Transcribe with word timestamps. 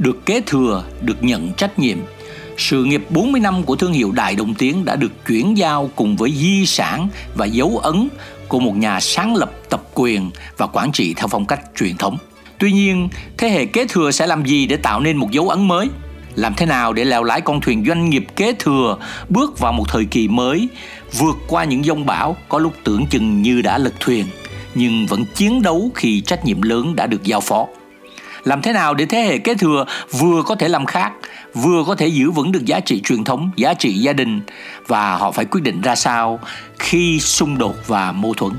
được 0.00 0.26
kế 0.26 0.40
thừa, 0.46 0.84
được 1.02 1.24
nhận 1.24 1.52
trách 1.52 1.78
nhiệm. 1.78 1.98
Sự 2.56 2.84
nghiệp 2.84 3.02
40 3.10 3.40
năm 3.40 3.62
của 3.62 3.76
thương 3.76 3.92
hiệu 3.92 4.12
Đại 4.12 4.36
Đồng 4.36 4.54
Tiến 4.54 4.84
đã 4.84 4.96
được 4.96 5.26
chuyển 5.26 5.56
giao 5.56 5.90
cùng 5.96 6.16
với 6.16 6.32
di 6.32 6.66
sản 6.66 7.08
và 7.34 7.46
dấu 7.46 7.78
ấn 7.78 8.08
của 8.48 8.60
một 8.60 8.76
nhà 8.76 9.00
sáng 9.00 9.36
lập 9.36 9.52
tập 9.70 9.82
quyền 9.94 10.30
và 10.56 10.66
quản 10.66 10.92
trị 10.92 11.14
theo 11.14 11.28
phong 11.28 11.46
cách 11.46 11.60
truyền 11.76 11.96
thống. 11.96 12.18
Tuy 12.58 12.72
nhiên, 12.72 13.08
thế 13.38 13.48
hệ 13.48 13.66
kế 13.66 13.86
thừa 13.86 14.10
sẽ 14.10 14.26
làm 14.26 14.44
gì 14.44 14.66
để 14.66 14.76
tạo 14.76 15.00
nên 15.00 15.16
một 15.16 15.30
dấu 15.30 15.48
ấn 15.48 15.68
mới? 15.68 15.88
Làm 16.34 16.54
thế 16.56 16.66
nào 16.66 16.92
để 16.92 17.04
lèo 17.04 17.24
lái 17.24 17.40
con 17.40 17.60
thuyền 17.60 17.84
doanh 17.86 18.10
nghiệp 18.10 18.24
kế 18.36 18.52
thừa 18.58 18.96
bước 19.28 19.58
vào 19.58 19.72
một 19.72 19.84
thời 19.88 20.04
kỳ 20.04 20.28
mới, 20.28 20.68
vượt 21.18 21.36
qua 21.48 21.64
những 21.64 21.84
dông 21.84 22.06
bão 22.06 22.36
có 22.48 22.58
lúc 22.58 22.72
tưởng 22.84 23.06
chừng 23.06 23.42
như 23.42 23.62
đã 23.62 23.78
lật 23.78 23.94
thuyền, 24.00 24.26
nhưng 24.74 25.06
vẫn 25.06 25.24
chiến 25.34 25.62
đấu 25.62 25.90
khi 25.94 26.20
trách 26.20 26.44
nhiệm 26.44 26.62
lớn 26.62 26.96
đã 26.96 27.06
được 27.06 27.22
giao 27.22 27.40
phó. 27.40 27.66
Làm 28.44 28.62
thế 28.62 28.72
nào 28.72 28.94
để 28.94 29.06
thế 29.06 29.18
hệ 29.22 29.38
kế 29.38 29.54
thừa 29.54 29.84
vừa 30.18 30.42
có 30.42 30.54
thể 30.54 30.68
làm 30.68 30.86
khác, 30.86 31.12
vừa 31.54 31.84
có 31.86 31.94
thể 31.94 32.06
giữ 32.06 32.30
vững 32.30 32.52
được 32.52 32.64
giá 32.64 32.80
trị 32.80 33.00
truyền 33.04 33.24
thống, 33.24 33.50
giá 33.56 33.74
trị 33.74 33.92
gia 33.92 34.12
đình 34.12 34.40
và 34.86 35.16
họ 35.16 35.32
phải 35.32 35.44
quyết 35.44 35.60
định 35.62 35.80
ra 35.80 35.94
sao 35.94 36.40
khi 36.78 37.20
xung 37.20 37.58
đột 37.58 37.76
và 37.86 38.12
mâu 38.12 38.34
thuẫn. 38.34 38.52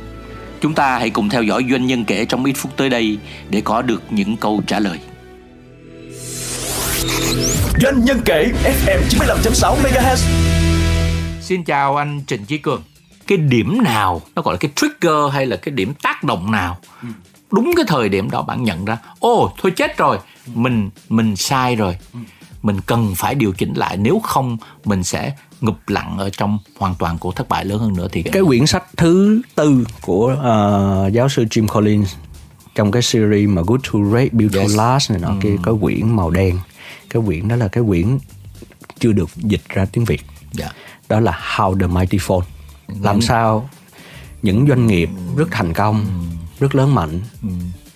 Chúng 0.61 0.73
ta 0.73 0.97
hãy 0.97 1.09
cùng 1.09 1.29
theo 1.29 1.43
dõi 1.43 1.65
doanh 1.71 1.85
nhân 1.85 2.05
kể 2.05 2.25
trong 2.25 2.45
ít 2.45 2.53
phút 2.53 2.77
tới 2.77 2.89
đây 2.89 3.17
để 3.49 3.61
có 3.61 3.81
được 3.81 4.03
những 4.09 4.37
câu 4.37 4.61
trả 4.67 4.79
lời. 4.79 4.99
Doanh 7.81 8.05
nhân 8.05 8.21
kể 8.25 8.51
FM 8.63 8.99
95.6 9.09 9.75
MHz. 9.75 10.17
Xin 11.41 11.63
chào 11.63 11.95
anh 11.95 12.21
Trịnh 12.27 12.45
Chí 12.45 12.57
Cường. 12.57 12.83
Cái 13.27 13.37
điểm 13.37 13.83
nào 13.83 14.21
nó 14.35 14.41
gọi 14.41 14.53
là 14.53 14.57
cái 14.57 14.71
trigger 14.75 15.33
hay 15.33 15.45
là 15.45 15.55
cái 15.55 15.71
điểm 15.71 15.93
tác 16.01 16.23
động 16.23 16.51
nào 16.51 16.77
đúng 17.51 17.73
cái 17.75 17.85
thời 17.87 18.09
điểm 18.09 18.29
đó 18.31 18.41
bạn 18.41 18.63
nhận 18.63 18.85
ra 18.85 18.97
ô 19.19 19.53
thôi 19.61 19.71
chết 19.75 19.97
rồi 19.97 20.19
mình 20.53 20.89
mình 21.09 21.35
sai 21.35 21.75
rồi. 21.75 21.97
Mình 22.61 22.81
cần 22.81 23.13
phải 23.15 23.35
điều 23.35 23.51
chỉnh 23.51 23.73
lại 23.73 23.97
nếu 23.97 24.19
không 24.19 24.57
mình 24.85 25.03
sẽ 25.03 25.33
ngụp 25.61 25.89
lặn 25.89 26.17
ở 26.17 26.29
trong 26.29 26.59
hoàn 26.79 26.95
toàn 26.95 27.17
của 27.17 27.31
thất 27.31 27.49
bại 27.49 27.65
lớn 27.65 27.79
hơn 27.79 27.95
nữa. 27.95 28.07
Thì 28.11 28.23
cái 28.23 28.43
quyển 28.47 28.65
sách 28.65 28.83
thứ 28.97 29.41
tư 29.55 29.87
của 30.01 30.33
uh, 30.33 31.13
giáo 31.13 31.29
sư 31.29 31.45
Jim 31.49 31.67
Collins 31.67 32.15
trong 32.75 32.91
cái 32.91 33.01
series 33.01 33.49
mà 33.49 33.61
Good 33.61 33.81
to 33.93 33.99
Great 33.99 34.33
Build 34.33 34.55
to 34.55 34.61
Last 34.83 35.11
này 35.11 35.19
nọ 35.19 35.33
kia 35.41 35.55
có 35.61 35.75
quyển 35.81 36.15
màu 36.15 36.29
đen. 36.29 36.59
Cái 37.09 37.23
quyển 37.25 37.47
đó 37.47 37.55
là 37.55 37.67
cái 37.67 37.83
quyển 37.87 38.17
chưa 38.99 39.11
được 39.11 39.29
dịch 39.35 39.69
ra 39.69 39.85
tiếng 39.85 40.05
Việt. 40.05 40.21
Dạ. 40.51 40.69
đó 41.09 41.19
là 41.19 41.39
How 41.55 41.79
the 41.79 41.87
Mighty 41.87 42.17
Fall. 42.17 42.41
Làm 43.01 43.21
sao 43.21 43.69
những 44.41 44.67
doanh 44.67 44.87
nghiệp 44.87 45.09
rất 45.37 45.47
thành 45.51 45.73
công 45.73 46.05
rất 46.61 46.75
lớn 46.75 46.95
mạnh. 46.95 47.19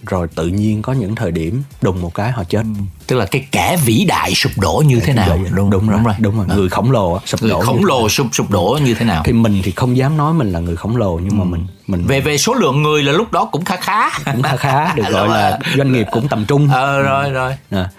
Rồi 0.08 0.28
tự 0.36 0.48
nhiên 0.48 0.82
có 0.82 0.94
những 0.94 1.16
thời 1.16 1.32
điểm 1.32 1.64
đùng 1.82 2.02
một 2.02 2.14
cái 2.14 2.32
họ 2.32 2.44
chết. 2.44 2.64
Tức 3.08 3.16
là 3.16 3.26
cái 3.26 3.48
kẻ 3.52 3.78
vĩ 3.86 4.06
đại 4.08 4.34
sụp 4.36 4.52
đổ 4.58 4.84
như 4.88 5.00
thế 5.00 5.14
nào? 5.14 5.40
đúng, 5.56 5.70
đúng, 5.70 5.88
rồi 5.90 6.14
đúng 6.20 6.38
rồi. 6.38 6.46
Người 6.56 6.70
khổng 6.70 6.92
lồ 6.92 7.20
sụp 7.26 7.42
người 7.42 7.52
đổ 7.52 7.62
khổng 7.62 7.80
như- 7.80 7.86
lồ 7.88 8.10
sụp 8.10 8.28
sụp 8.32 8.50
đổ 8.50 8.80
như 8.84 8.94
thế 8.94 9.06
nào? 9.06 9.22
Thì 9.26 9.34
mình 9.34 9.62
thì 9.64 9.72
không 9.72 9.98
dám 9.98 10.18
nói 10.18 10.34
mình 10.34 10.52
là 10.52 10.60
người 10.60 10.76
khổng 10.76 10.98
lồ 10.98 11.20
nhưng 11.24 11.38
mà 11.38 11.44
mình 11.44 11.68
mình 11.88 12.06
về 12.08 12.22
về 12.22 12.38
số 12.38 12.54
lượng 12.54 12.84
người 12.84 13.04
là 13.04 13.12
lúc 13.12 13.32
đó 13.32 13.46
cũng 13.52 13.66
khá 13.66 13.76
khá. 13.76 14.10
Cũng 14.34 14.42
khá 14.42 14.56
khá 14.56 14.94
được 14.96 15.04
gọi 15.12 15.26
Đúng 15.28 15.34
là 15.36 15.50
rồi. 15.50 15.60
doanh 15.78 15.92
nghiệp 15.94 16.08
cũng 16.12 16.28
tầm 16.28 16.46
trung. 16.46 16.70
Ờ 16.74 17.02
rồi 17.02 17.30
rồi. 17.32 17.54
À. 17.70 17.90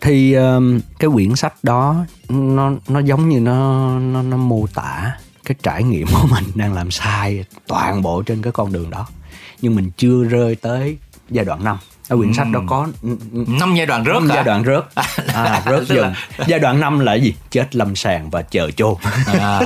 thì 0.00 0.34
um, 0.34 0.80
cái 0.98 1.10
quyển 1.14 1.36
sách 1.36 1.54
đó 1.62 1.96
nó 2.28 2.72
nó 2.88 3.00
giống 3.00 3.28
như 3.28 3.40
nó 3.40 3.88
nó 3.98 4.22
nó 4.22 4.36
mô 4.36 4.66
tả 4.74 5.12
cái 5.44 5.54
trải 5.62 5.82
nghiệm 5.82 6.06
của 6.06 6.26
mình 6.30 6.44
đang 6.54 6.72
làm 6.72 6.90
sai 6.90 7.44
toàn 7.66 8.02
bộ 8.02 8.22
trên 8.22 8.42
cái 8.42 8.52
con 8.52 8.72
đường 8.72 8.90
đó 8.90 9.06
nhưng 9.64 9.74
mình 9.74 9.90
chưa 9.96 10.24
rơi 10.24 10.54
tới 10.56 10.98
giai 11.30 11.44
đoạn 11.44 11.64
5 11.64 11.76
ở 12.08 12.16
quyển 12.16 12.32
sách 12.34 12.46
đó 12.52 12.60
có 12.66 12.86
năm 13.60 13.74
giai 13.76 13.86
đoạn 13.86 14.04
rớt 14.04 14.14
năm 14.14 14.28
giai 14.28 14.44
đoạn 14.44 14.64
rớt. 14.64 14.84
À, 15.34 15.62
rớt 15.70 15.80
Tức 15.88 15.94
dần. 15.94 16.02
Là- 16.38 16.44
giai 16.46 16.58
đoạn 16.60 16.80
5 16.80 16.98
là 16.98 17.14
gì? 17.14 17.34
Chết 17.50 17.76
lâm 17.76 17.96
sàng 17.96 18.30
và 18.30 18.42
chờ 18.42 18.70
chôn. 18.70 18.94
À, 19.40 19.60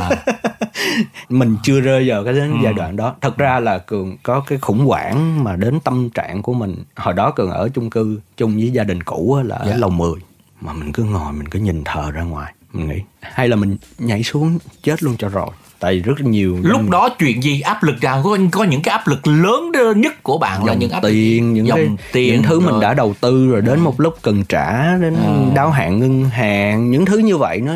mình 1.29 1.57
chưa 1.63 1.81
rơi 1.81 2.09
vào 2.09 2.25
cái 2.25 2.33
đến 2.35 2.51
Ừ. 2.53 2.57
giai 2.65 2.73
đoạn 2.73 2.97
đó. 2.97 3.15
Thật 3.21 3.37
ra 3.39 3.61
là 3.61 3.79
cường 3.79 4.17
có 4.23 4.41
cái 4.41 4.59
khủng 4.59 4.87
hoảng 4.87 5.45
mà 5.45 5.57
đến 5.57 5.81
tâm 5.81 6.11
trạng 6.11 6.43
của 6.43 6.55
mình. 6.55 6.75
Hồi 6.97 7.15
đó 7.15 7.31
cường 7.31 7.51
ở 7.51 7.69
chung 7.75 7.91
cư 7.91 8.21
chung 8.37 8.55
với 8.57 8.71
gia 8.71 8.85
đình 8.85 9.03
cũ 9.03 9.41
là 9.45 9.57
ở 9.57 9.71
Dạ. 9.71 9.77
lầu 9.77 9.91
10 9.91 10.13
mà 10.61 10.73
mình 10.73 10.93
cứ 10.93 11.05
ngồi 11.05 11.33
mình 11.33 11.49
cứ 11.49 11.59
nhìn 11.59 11.83
thờ 11.85 12.11
ra 12.11 12.23
ngoài. 12.23 12.53
Mình 12.73 12.89
nghĩ 12.89 12.99
hay 13.21 13.49
là 13.49 13.57
mình 13.57 13.77
nhảy 13.99 14.23
xuống 14.23 14.59
chết 14.83 15.03
luôn 15.03 15.17
cho 15.19 15.29
rồi 15.29 15.49
tại 15.81 15.99
rất 15.99 16.21
nhiều 16.21 16.59
lúc 16.63 16.81
đó 16.91 17.09
chuyện 17.19 17.43
gì 17.43 17.61
áp 17.61 17.83
lực 17.83 17.97
nào 18.03 18.23
có, 18.25 18.39
có 18.53 18.65
những 18.65 18.83
cái 18.83 18.93
áp 18.93 19.09
lực 19.09 19.27
lớn 19.27 19.73
nhất 19.97 20.23
của 20.23 20.39
bạn 20.39 20.65
là 20.65 20.73
dòng 20.73 20.79
những 20.79 20.91
áp 20.91 21.01
tiền 21.03 21.55
những 21.55 21.67
dòng 21.67 21.79
cái, 21.79 21.89
tiền 22.13 22.33
những 22.33 22.43
thứ 22.43 22.61
mình 22.61 22.71
rồi. 22.71 22.83
đã 22.83 22.95
đầu 22.95 23.15
tư 23.21 23.49
rồi 23.49 23.63
đến 23.63 23.81
một 23.81 24.01
lúc 24.01 24.15
cần 24.23 24.45
trả 24.45 24.97
đến 24.97 25.15
À. 25.17 25.53
đáo 25.55 25.71
hạn 25.71 26.01
ngân 26.01 26.25
hàng 26.25 26.91
những 26.91 27.05
thứ 27.05 27.19
như 27.19 27.37
vậy 27.37 27.61
nó 27.61 27.73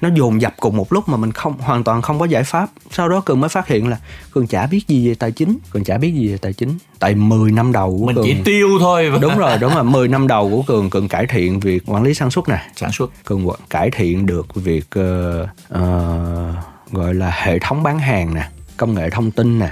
nó 0.00 0.08
dồn 0.16 0.40
dập 0.40 0.54
cùng 0.60 0.76
một 0.76 0.92
lúc 0.92 1.08
mà 1.08 1.16
mình 1.16 1.32
không 1.32 1.54
hoàn 1.58 1.84
toàn 1.84 2.02
không 2.02 2.18
có 2.18 2.24
giải 2.24 2.44
pháp. 2.44 2.68
Sau 2.90 3.08
đó 3.08 3.20
cường 3.20 3.40
mới 3.40 3.48
phát 3.48 3.68
hiện 3.68 3.88
là 3.88 3.96
cường 4.30 4.46
chả 4.46 4.66
biết 4.66 4.88
gì 4.88 5.08
về 5.08 5.14
tài 5.14 5.32
chính 5.32 5.58
cường 5.70 5.84
chả 5.84 5.98
biết 5.98 6.12
gì 6.14 6.28
về 6.28 6.38
tài 6.38 6.52
chính. 6.52 6.78
Tại 6.98 7.14
10 7.14 7.52
năm 7.52 7.72
đầu 7.72 7.96
của 8.00 8.06
mình 8.06 8.16
cường 8.16 8.24
chỉ 8.24 8.36
tiêu 8.44 8.68
thôi. 8.80 9.10
Đúng 9.20 9.38
rồi 9.38 9.58
đúng 9.58 9.74
rồi. 9.74 9.84
10 9.84 10.08
năm 10.08 10.26
đầu 10.28 10.50
của 10.50 10.62
cường 10.62 10.90
cường 10.90 11.08
cải 11.08 11.26
thiện 11.26 11.60
việc 11.60 11.82
quản 11.86 12.02
lý 12.02 12.14
sản 12.14 12.30
xuất 12.30 12.48
nè. 12.48 12.58
Sản 12.76 12.92
xuất. 12.92 13.10
Cường 13.24 13.48
cải 13.70 13.90
thiện 13.90 14.26
được 14.26 14.54
việc 14.54 14.86
ờ, 14.90 15.46
ờ, 15.68 16.52
gọi 16.94 17.14
là 17.14 17.30
hệ 17.30 17.58
thống 17.58 17.82
bán 17.82 17.98
hàng 17.98 18.34
nè 18.34 18.48
công 18.76 18.94
nghệ 18.94 19.10
thông 19.10 19.30
tin 19.30 19.58
nè. 19.58 19.70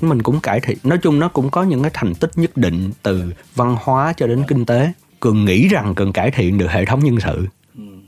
Mình 0.00 0.22
cũng 0.22 0.40
cải 0.40 0.60
thiện 0.60 0.78
nói 0.84 0.98
chung 1.02 1.18
nó 1.18 1.28
cũng 1.28 1.50
có 1.50 1.62
những 1.62 1.82
cái 1.82 1.90
thành 1.94 2.14
tích 2.14 2.30
nhất 2.36 2.56
định 2.56 2.90
từ 3.02 3.32
văn 3.54 3.76
hóa 3.80 4.12
cho 4.16 4.26
đến 4.26 4.42
kinh 4.48 4.64
tế. 4.64 4.92
Cường 5.20 5.44
nghĩ 5.44 5.68
rằng 5.68 5.94
cường 5.94 6.12
cải 6.12 6.30
thiện 6.30 6.58
được 6.58 6.70
hệ 6.70 6.84
thống 6.84 7.04
nhân 7.04 7.20
sự. 7.20 7.46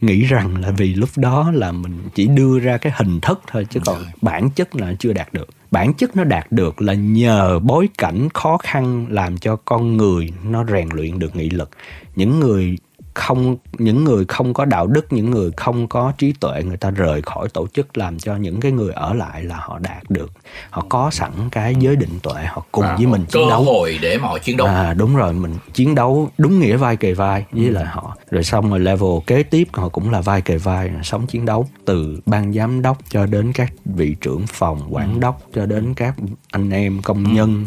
Nghĩ 0.01 0.25
rằng 0.25 0.57
là 0.57 0.71
vì 0.71 0.95
lúc 0.95 1.09
đó 1.17 1.51
là 1.55 1.73
mình 1.73 2.03
chỉ 2.15 2.27
đưa 2.27 2.59
ra 2.59 2.77
cái 2.77 2.93
hình 2.97 3.21
thức 3.21 3.41
thôi 3.53 3.67
chứ 3.71 3.81
còn 3.87 3.99
bản 4.23 4.51
chất 4.51 4.77
là 4.77 4.95
chưa 4.99 5.13
đạt 5.13 5.33
được. 5.33 5.49
Bản 5.71 5.95
chất 5.95 6.17
nó 6.17 6.25
đạt 6.25 6.53
được 6.53 6.83
là 6.83 6.95
nhờ 6.95 7.59
bối 7.59 7.89
cảnh 7.99 8.29
khó 8.35 8.59
khăn 8.63 9.07
làm 9.11 9.39
cho 9.39 9.57
con 9.57 9.97
người 9.97 10.33
nó 10.45 10.65
rèn 10.65 10.89
luyện 10.93 11.19
được 11.19 11.37
nghị 11.37 11.51
lực. 11.51 11.71
Những 12.17 12.41
người 12.41 12.77
không 13.15 13.57
những 13.79 14.05
người 14.05 14.25
không 14.29 14.55
có 14.55 14.65
đạo 14.65 14.87
đức 14.87 15.13
những 15.13 15.31
người 15.31 15.51
không 15.57 15.89
có 15.89 16.13
trí 16.19 16.33
tuệ 16.33 16.63
người 16.63 16.77
ta 16.77 16.91
rời 16.91 17.23
khỏi 17.23 17.49
tổ 17.49 17.67
chức 17.67 17.99
làm 17.99 18.19
cho 18.19 18.37
những 18.37 18.61
cái 18.61 18.73
người 18.73 18.93
ở 18.93 19.15
lại 19.15 19.43
là 19.43 19.57
họ 19.57 19.79
đạt 19.79 20.11
được. 20.11 20.33
Họ 20.71 20.87
có 20.89 21.11
sẵn 21.11 21.31
cái 21.51 21.75
giới 21.79 21.97
định 21.97 22.21
tuệ 22.23 22.45
họ 22.45 22.65
cùng 22.73 22.85
với 22.97 23.07
mình 23.07 23.25
chiến 23.25 23.43
cơ 23.45 23.51
đấu. 23.51 23.65
hội 23.65 23.99
để 24.03 24.19
mà 24.19 24.29
họ 24.29 24.39
chiến 24.39 24.57
đấu. 24.57 24.67
À 24.67 24.95
đúng 24.95 25.17
rồi 25.17 25.33
mình 25.33 25.55
chiến 25.75 25.95
đấu 25.95 26.29
đúng 26.39 26.61
nghĩa 26.61 26.77
vai 26.77 26.97
kề 26.97 27.15
vai 27.15 27.45
với 27.53 27.71
lại 27.71 27.85
họ. 27.85 28.17
Rồi 28.31 28.45
xong 28.45 28.71
rồi 28.71 28.81
level 28.81 29.11
kế 29.27 29.43
tiếp 29.43 29.69
họ 29.73 29.89
cũng 29.89 30.11
là 30.11 30.21
vai 30.21 30.41
kề 30.41 30.57
vai 30.57 30.91
sống 31.03 31.27
chiến 31.27 31.45
đấu 31.45 31.69
từ 31.85 32.21
ban 32.27 32.53
giám 32.53 32.83
đốc 32.83 32.99
cho 33.09 33.27
đến 33.27 33.53
các 33.53 33.73
vị 33.85 34.17
trưởng 34.21 34.47
phòng 34.47 34.89
quản 34.91 35.21
đốc 35.21 35.41
cho 35.55 35.67
đến 35.67 35.95
các 35.95 36.15
anh 36.51 36.71
em 36.71 37.03
công 37.03 37.35
nhân 37.35 37.67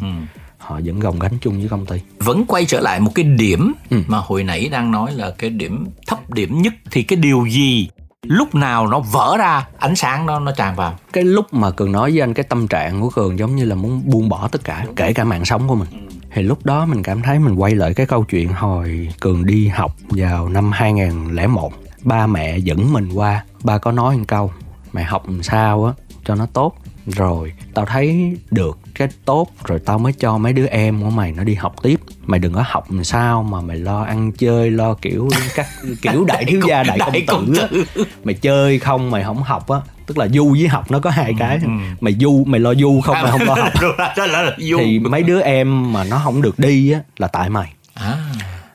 họ 0.68 0.80
vẫn 0.86 1.00
gồng 1.00 1.20
gánh 1.20 1.38
chung 1.42 1.60
với 1.60 1.70
công 1.70 1.86
ty. 1.86 2.02
Vẫn 2.20 2.46
quay 2.48 2.66
trở 2.66 2.80
lại 2.80 3.00
một 3.00 3.12
cái 3.16 3.26
điểm 3.26 3.74
mà 4.08 4.18
hồi 4.18 4.44
nãy 4.44 4.70
đang 4.72 4.92
nói 4.92 5.12
là 5.14 5.32
cái 5.38 5.50
điểm 5.50 5.86
thấp 6.08 6.30
điểm 6.30 6.62
nhất. 6.62 6.74
Thì 6.92 7.04
cái 7.04 7.19
điều 7.19 7.46
gì 7.46 7.90
lúc 8.24 8.56
nào 8.56 8.88
nó 8.88 9.00
vỡ 9.00 9.36
ra 9.40 9.68
ánh 9.78 9.96
sáng 9.96 10.25
nó 10.25 10.40
nó 10.40 10.52
tràn 10.52 10.75
vào? 10.75 10.96
Cái 11.14 11.24
lúc 11.24 11.54
mà 11.54 11.72
cường 11.72 11.92
nói 11.92 12.12
với 12.12 12.22
anh 12.22 12.34
cái 12.34 12.44
tâm 12.50 12.68
trạng 12.68 13.02
của 13.02 13.10
cường 13.10 13.40
giống 13.40 13.56
như 13.56 13.66
là 13.66 13.75
muốn 13.75 14.02
buông 14.06 14.30
bỏ 14.30 14.48
tất 14.48 14.64
cả 14.64 14.86
kể 14.96 15.14
cả 15.14 15.24
mạng 15.24 15.46
sống 15.46 15.68
của 15.68 15.75
mình. 15.75 16.08
Thì 16.31 16.42
lúc 16.42 16.66
đó 16.66 16.86
mình 16.86 17.04
cảm 17.04 17.22
thấy 17.22 17.40
mình 17.40 17.56
quay 17.56 17.75
lại 17.75 17.94
cái 17.94 18.06
câu 18.06 18.24
chuyện 18.24 18.50
hồi 18.54 19.10
cường 19.20 19.46
đi 19.46 19.68
học 19.68 19.96
vào 20.10 20.50
năm 20.50 20.72
2001 20.72 21.74
ba 22.04 22.28
mẹ 22.28 22.58
dẫn 22.58 22.94
mình 22.94 23.10
qua 23.13 23.44
ba 23.63 23.78
có 23.78 23.92
nói 23.92 24.18
một 24.18 24.24
câu 24.28 24.52
mẹ 24.94 25.04
học 25.04 25.30
làm 25.30 25.44
sao 25.44 25.86
á 25.86 25.94
cho 26.25 26.36
nó 26.36 26.46
tốt. 26.46 26.75
Rồi 27.06 27.54
tao 27.74 27.86
thấy 27.86 28.38
được 28.52 28.80
cái 28.98 29.08
tốt 29.26 29.48
rồi 29.66 29.80
tao 29.80 30.00
mới 30.00 30.14
cho 30.14 30.38
mấy 30.38 30.54
đứa 30.54 30.66
em 30.66 31.02
của 31.02 31.10
mày 31.10 31.32
nó 31.32 31.44
đi 31.44 31.54
học 31.54 31.76
tiếp. 31.84 32.00
Mày 32.26 32.40
đừng 32.40 32.54
có 32.54 32.64
học 32.68 32.92
làm 32.92 33.04
sao 33.04 33.44
mà 33.44 33.62
mày 33.62 33.78
lo 33.78 34.04
ăn 34.04 34.32
chơi 34.32 34.72
lo 34.72 34.94
kiểu 34.94 35.30
các 35.56 35.68
kiểu 36.02 36.26
đại 36.26 36.46
thiếu 36.46 36.62
gia 36.68 36.84
đại, 36.84 36.98
Đại 36.98 37.24
công 37.28 37.54
tử. 37.56 37.84
Á 37.96 38.04
mày 38.24 38.34
chơi 38.34 38.80
không 38.80 39.12
mày 39.12 39.24
không 39.24 39.44
học 39.44 39.70
á. 39.70 39.78
Tức 40.06 40.18
là 40.18 40.28
du 40.28 40.50
với 40.50 40.68
học 40.68 40.92
nó 40.92 41.00
có 41.00 41.10
hai 41.10 41.34
cái. 41.40 41.60
mày 42.02 42.14
du 42.14 42.44
mày 42.46 42.60
lo 42.60 42.74
du 42.76 43.02
không 43.02 43.18
mày 43.22 43.32
không 43.32 43.42
lo 43.42 43.56
học. 43.56 43.72
Rồi, 43.82 43.94
đó 43.98 44.26
là, 44.26 44.42
là 44.42 44.56
du. 44.58 44.78
Thì 44.78 45.00
mấy 45.00 45.24
đứa 45.24 45.42
em 45.42 45.94
mà 45.94 46.04
nó 46.04 46.22
không 46.24 46.42
được 46.42 46.60
đi 46.60 46.92
á 46.92 47.00
là 47.18 47.28
tại 47.28 47.50
mày. 47.50 47.74
À, 47.94 48.18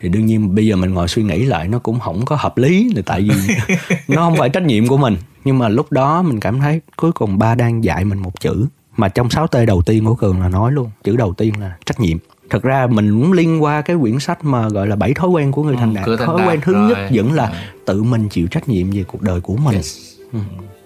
thì 0.01 0.09
đương 0.09 0.27
nhiên 0.27 0.55
bây 0.55 0.67
giờ 0.67 0.77
mình 0.77 0.95
ngồi 0.95 1.09
suy 1.09 1.23
nghĩ 1.23 1.45
lại 1.45 1.69
nó 1.69 1.79
cũng 1.79 2.01
không 2.01 2.25
có 2.25 2.37
hợp 2.37 2.59
lý 2.59 2.93
là 2.97 3.03
tại 3.07 3.21
vì 3.21 3.55
nó 4.09 4.23
không 4.23 4.37
phải 4.37 4.49
trách 4.49 4.63
nhiệm 4.63 4.87
của 4.87 4.97
mình. 4.97 5.17
Nhưng 5.45 5.59
mà 5.59 5.69
lúc 5.69 5.93
đó 5.93 6.23
mình 6.23 6.41
cảm 6.41 6.61
thấy 6.61 6.81
cuối 6.97 7.13
cùng 7.13 7.39
ba 7.39 7.55
đang 7.55 7.85
dạy 7.85 8.05
mình 8.05 8.19
một 8.19 8.41
chữ 8.41 8.67
mà 8.97 9.09
trong 9.09 9.31
6 9.31 9.47
t 9.47 9.57
đầu 9.67 9.83
tiên 9.83 10.05
của 10.05 10.15
cường 10.15 10.41
là 10.41 10.49
nói 10.49 10.73
luôn 10.73 10.91
chữ 11.05 11.17
đầu 11.17 11.33
tiên 11.35 11.55
là 11.61 11.77
trách 11.87 12.01
nhiệm 12.01 12.19
thật 12.51 12.63
ra 12.63 12.87
mình 12.87 13.11
cũng 13.21 13.33
liên 13.33 13.63
qua 13.63 13.81
cái 13.83 13.97
quyển 14.01 14.19
sách 14.19 14.45
mà 14.45 14.69
gọi 14.69 14.87
là 14.87 14.97
bảy 14.97 15.15
thói 15.15 15.29
quen 15.31 15.53
của 15.53 15.63
người 15.63 15.75
Ừ, 15.75 15.79
thành 15.81 15.95
đạt 15.95 16.05
thành 16.19 16.27
thói 16.27 16.39
đạt, 16.39 16.49
quen 16.49 16.61
thứ 16.63 16.73
rồi. 16.73 16.89
nhất 16.89 16.99
vẫn 17.15 17.33
là 17.33 17.45
Ừ. 17.47 17.55
tự 17.87 18.03
mình 18.03 18.29
chịu 18.29 18.47
trách 18.47 18.69
nhiệm 18.69 18.91
về 18.91 19.05
cuộc 19.05 19.23
đời 19.23 19.41
của 19.41 19.57
mình 19.57 19.75
Yes. 19.75 19.99
Ừ. 20.33 20.39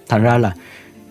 thành 0.08 0.22
ra 0.22 0.38
là 0.38 0.54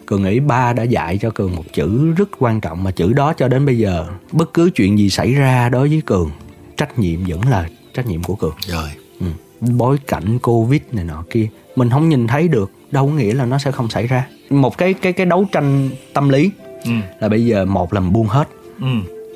cường 0.06 0.24
nghĩ 0.24 0.40
ba 0.40 0.74
đã 0.74 0.84
dạy 0.84 1.18
cho 1.18 1.30
cường 1.30 1.56
một 1.56 1.64
chữ 1.74 2.12
rất 2.18 2.30
quan 2.40 2.62
trọng 2.62 2.84
mà 2.84 2.92
chữ 2.92 3.14
đó 3.14 3.34
cho 3.34 3.48
đến 3.48 3.66
bây 3.66 3.78
giờ 3.78 4.06
bất 4.32 4.54
cứ 4.54 4.70
chuyện 4.76 4.98
gì 5.00 5.10
xảy 5.10 5.34
ra 5.34 5.70
đối 5.70 5.90
với 5.90 6.02
cường 6.06 6.32
trách 6.78 7.00
nhiệm 7.00 7.24
vẫn 7.28 7.42
là 7.50 7.70
trách 7.94 8.08
nhiệm 8.08 8.24
của 8.24 8.36
cường 8.36 8.56
rồi 8.68 8.90
ừ. 9.20 9.26
bối 9.60 9.98
cảnh 10.08 10.40
covid 10.40 10.82
này 10.92 11.06
nọ 11.06 11.24
kia 11.30 11.48
mình 11.76 11.90
không 11.90 12.10
nhìn 12.10 12.28
thấy 12.28 12.48
được 12.48 12.72
đâu 12.92 13.06
có 13.08 13.14
nghĩa 13.14 13.34
là 13.34 13.46
nó 13.46 13.58
sẽ 13.58 13.72
không 13.72 13.90
xảy 13.90 14.08
ra 14.08 14.28
một 14.50 14.78
cái 14.78 14.94
cái 14.94 15.14
cái 15.14 15.26
đấu 15.26 15.46
tranh 15.52 15.90
tâm 16.14 16.30
lý 16.30 16.52
ừ. 16.86 16.92
là 17.20 17.30
bây 17.30 17.46
giờ 17.46 17.66
một 17.66 17.94
là 17.94 18.00
mình 18.00 18.14
buông 18.14 18.28
hết. 18.28 18.48
Ừ. 18.82 18.88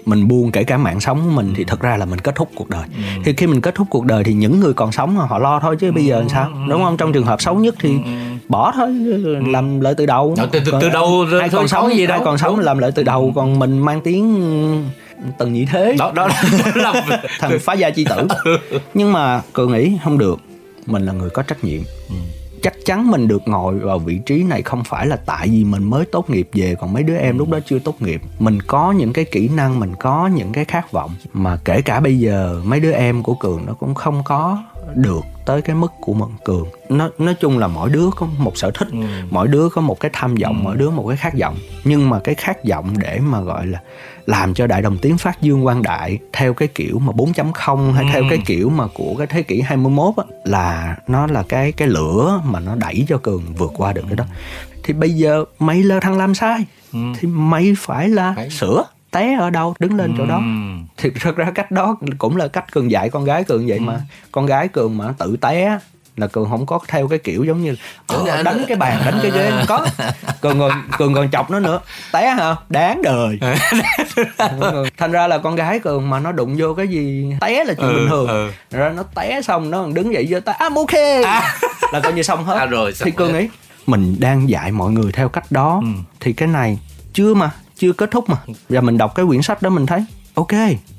mình 0.05 0.27
buông 0.27 0.51
kể 0.51 0.63
cả 0.63 0.77
mạng 0.77 0.99
sống 0.99 1.21
của 1.25 1.31
mình 1.31 1.53
thì 1.55 1.63
thật 1.63 1.79
ra 1.81 1.97
là 1.97 2.05
mình 2.05 2.19
kết 2.19 2.35
thúc 2.35 2.49
cuộc 2.55 2.69
đời. 2.69 2.83
Thì 3.25 3.33
khi 3.33 3.47
mình 3.47 3.61
kết 3.61 3.75
thúc 3.75 3.87
cuộc 3.89 4.05
đời 4.05 4.23
thì 4.23 4.33
những 4.33 4.59
người 4.59 4.73
còn 4.73 4.91
sống 4.91 5.15
họ 5.17 5.39
lo 5.39 5.59
thôi 5.59 5.75
chứ 5.79 5.91
bây 5.91 6.05
giờ 6.05 6.19
làm 6.19 6.29
sao? 6.29 6.49
đúng 6.69 6.83
không? 6.83 6.97
trong 6.97 7.13
trường 7.13 7.25
hợp 7.25 7.41
xấu 7.41 7.55
nhất 7.55 7.75
thì 7.79 7.93
bỏ 8.47 8.71
thôi 8.75 8.89
làm 9.47 9.79
lại 9.79 9.93
từ 9.97 10.05
đầu. 10.05 10.35
Ờ, 10.37 10.49
từ- 10.51 10.59
từ- 10.65 10.71
từ 10.81 10.89
đầu 10.89 11.25
ai 11.39 11.49
còn 11.49 11.67
sống 11.67 11.95
gì 11.95 12.07
đâu. 12.07 12.21
còn 12.25 12.37
sống 12.37 12.59
làm 12.59 12.77
lại 12.77 12.91
từ 12.95 13.03
đầu 13.03 13.31
còn 13.35 13.59
mình 13.59 13.79
mang 13.79 14.01
tiếng 14.01 14.41
tần 15.37 15.53
nhị 15.53 15.65
thế. 15.65 15.95
Đó 15.99 16.11
đó 16.15 16.27
là 16.75 17.13
thằng 17.39 17.59
phá 17.61 17.73
gia 17.73 17.89
chi 17.89 18.05
tử. 18.09 18.27
Nhưng 18.93 19.11
mà 19.13 19.41
cường 19.53 19.71
nghĩ 19.71 19.97
không 20.03 20.17
được 20.17 20.39
mình 20.85 21.05
là 21.05 21.13
người 21.13 21.29
có 21.29 21.41
trách 21.43 21.63
nhiệm 21.63 21.81
chắc 22.61 22.73
chắn 22.85 23.11
mình 23.11 23.27
được 23.27 23.41
ngồi 23.45 23.79
vào 23.79 23.99
vị 23.99 24.19
trí 24.25 24.43
này 24.43 24.61
không 24.61 24.83
phải 24.83 25.07
là 25.07 25.15
tại 25.15 25.47
vì 25.47 25.63
mình 25.63 25.83
mới 25.83 26.05
tốt 26.05 26.29
nghiệp 26.29 26.49
về, 26.53 26.75
còn 26.79 26.93
mấy 26.93 27.03
đứa 27.03 27.15
em 27.15 27.37
lúc 27.37 27.49
đó 27.49 27.59
chưa 27.65 27.79
tốt 27.79 28.01
nghiệp. 28.01 28.21
Mình 28.39 28.61
có 28.61 28.91
những 28.91 29.13
cái 29.13 29.25
kỹ 29.25 29.49
năng, 29.55 29.79
mình 29.79 29.95
có 29.95 30.27
những 30.27 30.51
cái 30.51 30.65
khát 30.65 30.91
vọng, 30.91 31.11
mà 31.33 31.59
kể 31.65 31.81
cả 31.81 31.99
bây 31.99 32.19
giờ 32.19 32.61
mấy 32.65 32.79
đứa 32.79 32.91
em 32.91 33.23
của 33.23 33.33
cường 33.33 33.65
nó 33.65 33.73
cũng 33.73 33.95
không 33.95 34.23
có 34.23 34.63
được 34.95 35.21
tới 35.45 35.61
cái 35.61 35.75
mức 35.75 35.91
của 36.01 36.13
mình 36.13 36.29
cường. 36.45 36.67
Nó 36.89 37.09
nói 37.17 37.35
chung 37.39 37.57
là 37.57 37.67
mỗi 37.67 37.89
đứa 37.89 38.09
có 38.15 38.27
một 38.37 38.57
sở 38.57 38.71
thích 38.71 38.87
mỗi 39.29 39.47
đứa 39.47 39.69
có 39.69 39.81
một 39.81 39.99
cái 39.99 40.11
tham 40.13 40.35
vọng 40.35 40.63
mỗi 40.63 40.77
đứa 40.77 40.89
một 40.89 41.05
cái 41.07 41.17
khát 41.17 41.33
vọng. 41.39 41.57
Nhưng 41.83 42.09
mà 42.09 42.19
cái 42.19 42.35
khát 42.35 42.65
vọng 42.65 42.93
để 42.97 43.19
mà 43.19 43.41
gọi 43.41 43.67
là 43.67 43.81
làm 44.25 44.53
cho 44.53 44.67
đại 44.67 44.81
đồng 44.81 44.97
tiến 44.97 45.17
phát 45.17 45.41
dương 45.41 45.63
quang 45.63 45.83
đại 45.83 46.19
theo 46.33 46.53
cái 46.53 46.67
kiểu 46.67 46.99
mà 46.99 47.13
4.0 47.13 47.91
hay 47.91 48.05
theo 48.13 48.23
cái 48.29 48.39
kiểu 48.45 48.69
mà 48.69 48.87
của 48.93 49.15
cái 49.17 49.27
thế 49.27 49.43
kỷ 49.43 49.61
21 49.61 50.13
á 50.17 50.23
là 50.43 50.97
nó 51.07 51.27
là 51.27 51.43
cái 51.43 51.71
cái 51.71 51.87
lửa 51.87 52.41
mà 52.45 52.59
nó 52.59 52.75
đẩy 52.75 53.05
cho 53.09 53.17
cường 53.17 53.43
vượt 53.57 53.71
qua 53.77 53.93
được 53.93 54.03
cái 54.07 54.15
đó. 54.15 54.25
Thì 54.83 54.93
bây 54.93 55.09
giờ 55.09 55.45
mày 55.59 55.83
lơ 55.83 55.99
thằng 55.99 56.17
làm 56.17 56.35
sai 56.35 56.65
thì 56.93 57.27
mày 57.27 57.73
phải 57.77 58.09
là 58.09 58.33
Phải. 58.35 58.49
sửa 58.49 58.85
té 59.11 59.35
ở 59.39 59.49
đâu 59.49 59.73
đứng 59.79 59.95
lên 59.97 60.13
chỗ 60.17 60.25
đó. 60.25 60.35
Ừ. 60.37 60.41
thì 60.97 61.09
thật 61.21 61.35
ra 61.35 61.51
cách 61.55 61.71
đó 61.71 61.95
cũng 62.17 62.37
là 62.37 62.47
cách 62.47 62.71
cường 62.71 62.91
dạy 62.91 63.09
con 63.09 63.25
gái 63.25 63.43
cường 63.43 63.67
vậy 63.67 63.79
mà. 63.79 64.01
Con 64.31 64.45
gái 64.45 64.67
cường 64.67 64.97
mà 64.97 65.05
tự 65.17 65.37
té 65.41 65.79
là 66.17 66.27
cường 66.27 66.49
không 66.49 66.65
có 66.65 66.79
theo 66.87 67.07
cái 67.07 67.19
kiểu 67.19 67.43
giống 67.43 67.63
như 67.63 67.75
"Ờ, 68.07 68.43
đánh 68.43 68.63
cái 68.67 68.77
bàn 68.77 69.01
đánh 69.05 69.19
cái 69.21 69.31
ghế. 69.31 69.51
Có. 69.67 69.85
Cường 70.41 70.59
còn 70.59 70.71
cường 70.97 71.13
còn 71.13 71.31
chọc 71.31 71.51
nó 71.51 71.59
nữa. 71.59 71.79
Té 72.13 72.29
hả? 72.29 72.55
Đáng 72.69 73.01
đời. 73.01 73.39
Thành 74.97 75.11
ra 75.11 75.27
là 75.27 75.37
con 75.37 75.55
gái 75.55 75.79
cường 75.79 76.09
mà 76.09 76.19
nó 76.19 76.31
đụng 76.31 76.55
vô 76.57 76.73
cái 76.73 76.87
gì 76.87 77.33
té 77.41 77.63
là 77.63 77.73
chuyện 77.73 77.87
Ừ, 77.89 77.93
bình 77.95 78.07
thường. 78.09 78.27
ừ. 78.27 78.51
rồi 78.71 78.93
nó 78.93 79.03
té 79.15 79.41
xong 79.41 79.71
nó 79.71 79.81
còn 79.81 79.93
đứng 79.93 80.13
dậy 80.13 80.27
giơ 80.27 80.39
tay 80.39 80.55
I'm 80.59 80.75
ok 80.75 81.23
là 81.93 81.99
coi 82.03 82.13
như 82.13 82.23
xong 82.23 82.43
hết. 82.45 82.57
À, 82.59 82.65
rồi, 82.65 82.93
xong 82.93 83.05
thì 83.05 83.11
cường 83.11 83.33
nghĩ 83.33 83.47
mình 83.87 84.15
đang 84.19 84.49
dạy 84.49 84.71
mọi 84.71 84.91
người 84.91 85.11
theo 85.11 85.29
cách 85.29 85.51
đó. 85.51 85.81
Thì 86.19 86.33
cái 86.33 86.47
này 86.47 86.79
chưa 87.13 87.33
mà 87.33 87.51
chưa 87.79 87.93
kết 87.93 88.11
thúc 88.11 88.29
mà. 88.29 88.37
Và 88.69 88.81
mình 88.81 88.97
đọc 88.97 89.15
cái 89.15 89.25
quyển 89.25 89.41
sách 89.41 89.61
đó 89.61 89.69
mình 89.69 89.85
thấy, 89.85 90.05
ok, 90.33 90.53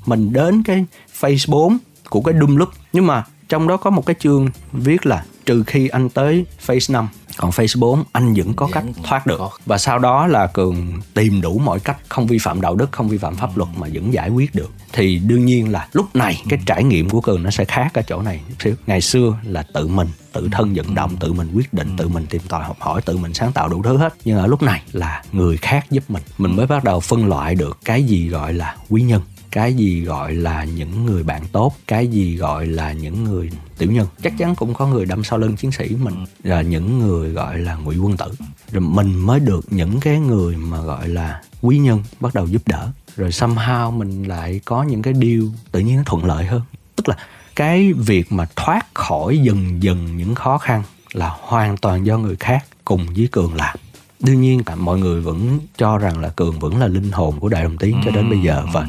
mình 0.05 0.33
đến 0.33 0.63
cái 0.63 0.85
phase 1.13 1.45
4 1.47 1.77
của 2.09 2.21
cái 2.21 2.35
Doom 2.39 2.55
Loop. 2.55 2.69
Nhưng 2.93 3.07
mà 3.07 3.23
trong 3.49 3.67
đó 3.67 3.77
có 3.77 3.89
một 3.89 4.05
cái 4.05 4.15
chương 4.19 4.49
viết 4.71 5.05
là, 5.05 5.25
trừ 5.45 5.63
khi 5.67 5.87
anh 5.87 6.09
tới 6.09 6.45
phase 6.59 6.93
5 6.93 7.07
còn 7.41 7.51
phase 7.51 7.79
4 7.79 8.03
anh 8.11 8.33
vẫn 8.33 8.53
có 8.53 8.69
cách 8.71 8.83
thoát 9.03 9.27
được. 9.27 9.41
và 9.65 9.77
sau 9.77 9.99
đó 9.99 10.27
là 10.27 10.47
cường 10.47 11.01
tìm 11.13 11.41
đủ 11.41 11.61
mọi 11.65 11.79
cách 11.79 11.97
không 12.09 12.27
vi 12.27 12.37
phạm 12.37 12.61
đạo 12.61 12.75
đức 12.75 12.91
không 12.91 13.09
vi 13.09 13.17
phạm 13.17 13.35
pháp 13.35 13.57
luật 13.57 13.69
mà 13.77 13.87
vẫn 13.93 14.13
giải 14.13 14.29
quyết 14.29 14.55
được. 14.55 14.71
Thì 14.93 15.19
đương 15.19 15.45
nhiên 15.45 15.71
là 15.71 15.87
lúc 15.93 16.15
này 16.15 16.43
cái 16.49 16.59
trải 16.65 16.83
nghiệm 16.83 17.09
của 17.09 17.21
cường 17.21 17.43
nó 17.43 17.49
sẽ 17.49 17.65
khác 17.65 17.93
ở 17.93 18.01
chỗ 18.01 18.21
này 18.21 18.41
xíu. 18.59 18.75
Ngày 18.87 19.01
xưa 19.01 19.37
là 19.43 19.63
tự 19.73 19.87
mình 19.87 20.07
tự 20.33 20.49
thân 20.51 20.73
vận 20.73 20.95
động 20.95 21.17
tự 21.19 21.33
mình 21.33 21.51
quyết 21.53 21.73
định 21.73 21.97
tự 21.97 22.07
mình 22.07 22.25
tìm 22.29 22.41
tòi 22.47 22.63
học 22.63 22.77
hỏi 22.79 23.01
tự 23.01 23.17
mình 23.17 23.33
sáng 23.33 23.51
tạo 23.51 23.69
đủ 23.69 23.83
thứ 23.83 23.97
hết. 23.97 24.13
Nhưng 24.25 24.37
ở 24.37 24.47
lúc 24.47 24.61
này 24.61 24.81
là 24.91 25.23
người 25.31 25.57
khác 25.57 25.85
giúp 25.91 26.03
mình. 26.07 26.23
Mình 26.37 26.55
mới 26.55 26.67
bắt 26.67 26.83
đầu 26.83 26.99
phân 26.99 27.27
loại 27.27 27.55
được 27.55 27.77
cái 27.85 28.03
gì 28.03 28.27
gọi 28.27 28.53
là 28.53 28.75
quý 28.89 29.01
nhân 29.01 29.21
cái 29.51 29.73
gì 29.73 30.01
gọi 30.01 30.33
là 30.33 30.63
những 30.63 31.05
người 31.05 31.23
bạn 31.23 31.43
tốt 31.51 31.73
cái 31.87 32.07
gì 32.07 32.35
gọi 32.35 32.67
là 32.67 32.93
những 32.93 33.23
người 33.23 33.49
tiểu 33.77 33.91
nhân. 33.91 34.07
Chắc 34.23 34.33
chắn 34.37 34.55
cũng 34.55 34.73
có 34.73 34.87
người 34.87 35.05
đâm 35.05 35.23
sau 35.23 35.39
lưng 35.39 35.55
chiến 35.55 35.71
sĩ 35.71 35.95
mình 36.03 36.25
là 36.43 36.61
những 36.61 36.99
người 36.99 37.29
gọi 37.29 37.59
là 37.59 37.75
ngụy 37.75 37.97
quân 37.97 38.17
tử. 38.17 38.31
Rồi 38.71 38.81
mình 38.81 39.15
mới 39.15 39.39
được 39.39 39.65
những 39.69 39.99
cái 39.99 40.19
người 40.19 40.55
mà 40.57 40.81
gọi 40.81 41.07
là 41.07 41.41
quý 41.61 41.77
nhân 41.77 42.03
bắt 42.19 42.33
đầu 42.33 42.47
giúp 42.47 42.61
đỡ. 42.67 42.91
Rồi 43.15 43.29
somehow 43.29 43.91
mình 43.91 44.23
lại 44.23 44.61
có 44.65 44.83
những 44.83 45.01
cái 45.01 45.13
điều 45.13 45.49
tự 45.71 45.79
nhiên 45.79 45.97
nó 45.97 46.03
thuận 46.05 46.25
lợi 46.25 46.45
hơn. 46.45 46.61
Tức 46.95 47.09
là 47.09 47.17
cái 47.55 47.93
việc 47.93 48.31
mà 48.31 48.45
thoát 48.55 48.85
khỏi 48.93 49.37
dần 49.37 49.83
dần 49.83 50.17
những 50.17 50.35
khó 50.35 50.57
khăn 50.57 50.83
là 51.13 51.35
hoàn 51.41 51.77
toàn 51.77 52.05
do 52.05 52.17
người 52.17 52.35
khác 52.35 52.65
cùng 52.85 53.05
với 53.15 53.27
cường 53.31 53.55
làm. 53.55 53.77
Đương 54.19 54.41
nhiên 54.41 54.61
mọi 54.77 54.99
người 54.99 55.21
vẫn 55.21 55.59
cho 55.77 55.97
rằng 55.97 56.19
là 56.19 56.29
cường 56.29 56.59
vẫn 56.59 56.77
là 56.77 56.87
linh 56.87 57.11
hồn 57.11 57.39
của 57.39 57.49
đại 57.49 57.63
đồng 57.63 57.77
tiến 57.77 58.01
cho 58.05 58.11
đến 58.11 58.29
bây 58.29 58.39
giờ 58.39 58.63
và 58.73 58.87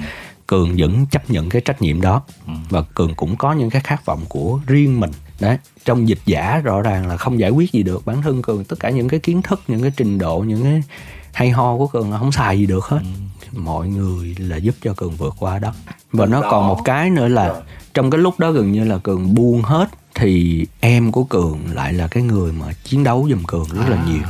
cường 0.52 0.74
vẫn 0.78 1.06
chấp 1.06 1.30
nhận 1.30 1.48
cái 1.48 1.62
trách 1.64 1.82
nhiệm 1.82 2.00
đó. 2.00 2.22
Và 2.70 2.82
cường 2.82 3.14
cũng 3.14 3.36
có 3.36 3.52
những 3.52 3.70
cái 3.70 3.82
khát 3.82 4.04
vọng 4.04 4.20
của 4.28 4.60
riêng 4.66 5.00
mình. 5.00 5.10
Đấy 5.40 5.58
trong 5.84 6.08
dịch 6.08 6.18
giả 6.26 6.60
rõ 6.64 6.82
ràng 6.82 7.06
là 7.06 7.16
không 7.16 7.40
giải 7.40 7.50
quyết 7.50 7.72
gì 7.72 7.82
được. 7.82 8.06
Bản 8.06 8.22
thân 8.22 8.42
cường 8.42 8.64
tất 8.64 8.80
cả 8.80 8.90
những 8.90 9.08
cái 9.08 9.20
kiến 9.20 9.42
thức 9.42 9.62
những 9.68 9.82
cái 9.82 9.92
trình 9.96 10.18
độ 10.18 10.38
những 10.40 10.62
cái 10.62 10.82
hay 11.32 11.50
ho 11.50 11.76
của 11.76 11.86
cường 11.86 12.10
là 12.10 12.18
không 12.18 12.32
xài 12.32 12.58
gì 12.58 12.66
được 12.66 12.84
hết. 12.84 13.00
Mọi 13.56 13.88
người 13.88 14.36
là 14.38 14.56
giúp 14.56 14.74
cho 14.82 14.94
cường 14.96 15.16
vượt 15.16 15.34
qua 15.38 15.58
đó. 15.58 15.72
Và 16.12 16.26
nó 16.26 16.42
còn 16.50 16.68
một 16.68 16.80
cái 16.84 17.10
nữa 17.10 17.28
là 17.28 17.54
trong 17.94 18.10
cái 18.10 18.20
lúc 18.20 18.38
đó 18.38 18.50
gần 18.50 18.72
như 18.72 18.84
là 18.84 18.98
cường 18.98 19.34
buông 19.34 19.62
hết 19.62 19.88
thì 20.14 20.66
em 20.80 21.12
của 21.12 21.24
cường 21.24 21.58
lại 21.72 21.92
là 21.92 22.08
cái 22.08 22.22
người 22.22 22.52
mà 22.52 22.66
chiến 22.84 23.04
đấu 23.04 23.26
giùm 23.30 23.42
cường 23.42 23.68
rất 23.68 23.88
là 23.88 24.04
nhiều. 24.06 24.22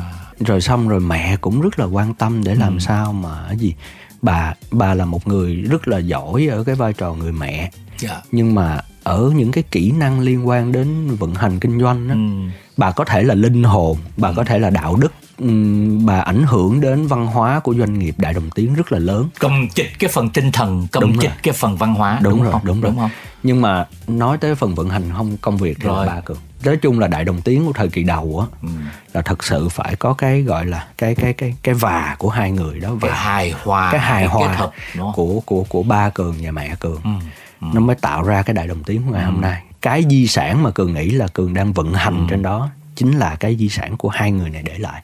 Rồi 0.47 0.61
xong 0.61 0.89
rồi 0.89 1.01
mẹ 1.01 1.37
cũng 1.37 1.61
rất 1.61 1.79
là 1.79 1.85
quan 1.85 2.15
tâm 2.15 2.45
để 2.45 2.55
làm 2.55 2.81
sao 2.81 3.13
mà 3.13 3.53
gì 3.53 3.75
bà 4.23 4.55
bà 4.71 4.95
là 4.95 5.05
một 5.05 5.27
người 5.29 5.55
rất 5.57 5.89
là 5.89 5.99
giỏi 5.99 6.47
ở 6.47 6.65
cái 6.65 6.75
vai 6.75 6.93
trò 6.93 7.15
người 7.15 7.33
mẹ. 7.33 7.71
Dạ. 7.99 8.23
nhưng 8.33 8.55
mà 8.55 8.81
ở 9.03 9.33
những 9.37 9.53
cái 9.53 9.65
kỹ 9.71 9.91
năng 9.93 10.21
liên 10.21 10.49
quan 10.49 10.73
đến 10.73 11.09
vận 11.17 11.35
hành 11.35 11.61
kinh 11.61 11.81
doanh 11.81 12.09
á, 12.09 12.15
Ừ. 12.15 12.51
bà 12.77 12.91
có 12.91 13.05
thể 13.05 13.23
là 13.23 13.35
linh 13.35 13.63
hồn 13.63 13.99
bà 14.17 14.33
có 14.33 14.45
thể 14.45 14.59
là 14.59 14.71
đạo 14.71 14.97
đức. 14.97 15.13
Ừm, 15.39 16.07
bà 16.07 16.21
ảnh 16.21 16.43
hưởng 16.43 16.81
đến 16.81 17.07
văn 17.07 17.27
hóa 17.27 17.61
của 17.61 17.75
doanh 17.75 17.99
nghiệp 17.99 18.15
đại 18.19 18.33
đồng 18.35 18.51
tiến 18.51 18.75
rất 18.75 18.93
là 18.93 18.99
lớn. 18.99 19.29
Cầm 19.39 19.69
chịch 19.75 19.91
cái 19.99 20.11
phần 20.13 20.29
tinh 20.29 20.53
thần 20.53 20.87
cầm 20.93 21.03
Đúng 21.03 21.19
chịch 21.19 21.31
cái 21.43 21.55
phần 21.55 21.77
văn 21.77 21.95
hóa 21.95 22.19
đúng, 22.23 22.43
rồi 22.43 22.53
không? 22.53 22.61
đúng 22.65 22.81
rồi. 22.81 22.91
Đúng 22.91 23.01
không 23.01 23.11
nhưng 23.43 23.61
mà 23.61 23.87
nói 24.09 24.39
tới 24.39 24.55
phần 24.55 24.75
vận 24.75 24.89
hành 24.89 25.03
không 25.17 25.37
công 25.37 25.57
việc 25.57 25.77
thì 25.81 25.87
Rồi. 25.89 26.07
là 26.07 26.15
ba 26.15 26.21
cường 26.21 26.39
nói 26.65 26.77
chung 26.77 26.99
là 26.99 27.07
đại 27.09 27.25
đồng 27.25 27.41
tiến 27.43 27.67
của 27.67 27.73
thời 27.73 27.89
kỳ 27.89 28.03
đầu 28.03 28.47
á 28.51 28.59
Ừ. 28.63 28.69
là 29.13 29.23
thật 29.23 29.45
sự 29.45 29.69
phải 29.69 29.97
có 29.97 30.13
cái 30.15 30.43
gọi 30.43 30.67
là 30.67 30.87
cái 30.99 31.15
cái 31.15 31.33
cái 31.33 31.55
cái 31.63 31.75
và 31.75 32.17
của 32.19 32.29
hai 32.31 32.51
người 32.51 32.81
đó 32.81 32.89
cái 32.89 33.11
và 33.11 33.17
hài 33.17 33.51
hòa 33.65 33.89
cái 33.93 34.01
hài 34.01 34.23
kết 34.23 34.29
hòa 34.33 34.55
hợp 34.55 34.73
đúng 34.97 35.05
không? 35.05 35.13
của 35.15 35.41
của 35.47 35.65
của 35.69 35.83
ba 35.83 36.11
cường 36.11 36.35
và 36.43 36.51
mẹ 36.51 36.75
cường 36.81 37.01
Ừ. 37.05 37.67
nó 37.75 37.81
mới 37.81 37.97
tạo 37.97 38.23
ra 38.23 38.43
cái 38.43 38.55
đại 38.55 38.67
đồng 38.69 38.83
tiến 38.85 39.03
của 39.07 39.13
ngày 39.13 39.25
hôm 39.25 39.41
nay 39.41 39.63
cái 39.83 40.05
di 40.11 40.27
sản 40.27 40.63
mà 40.63 40.71
cường 40.71 40.95
nghĩ 40.95 41.11
là 41.11 41.27
cường 41.29 41.55
đang 41.55 41.73
vận 41.73 41.95
hành 41.95 42.27
trên 42.31 42.43
đó 42.43 42.71
chính 42.97 43.19
là 43.19 43.37
cái 43.41 43.57
di 43.57 43.69
sản 43.69 43.97
của 43.97 44.09
hai 44.09 44.33
người 44.33 44.51
này 44.51 44.63
để 44.63 44.79
lại 44.79 45.03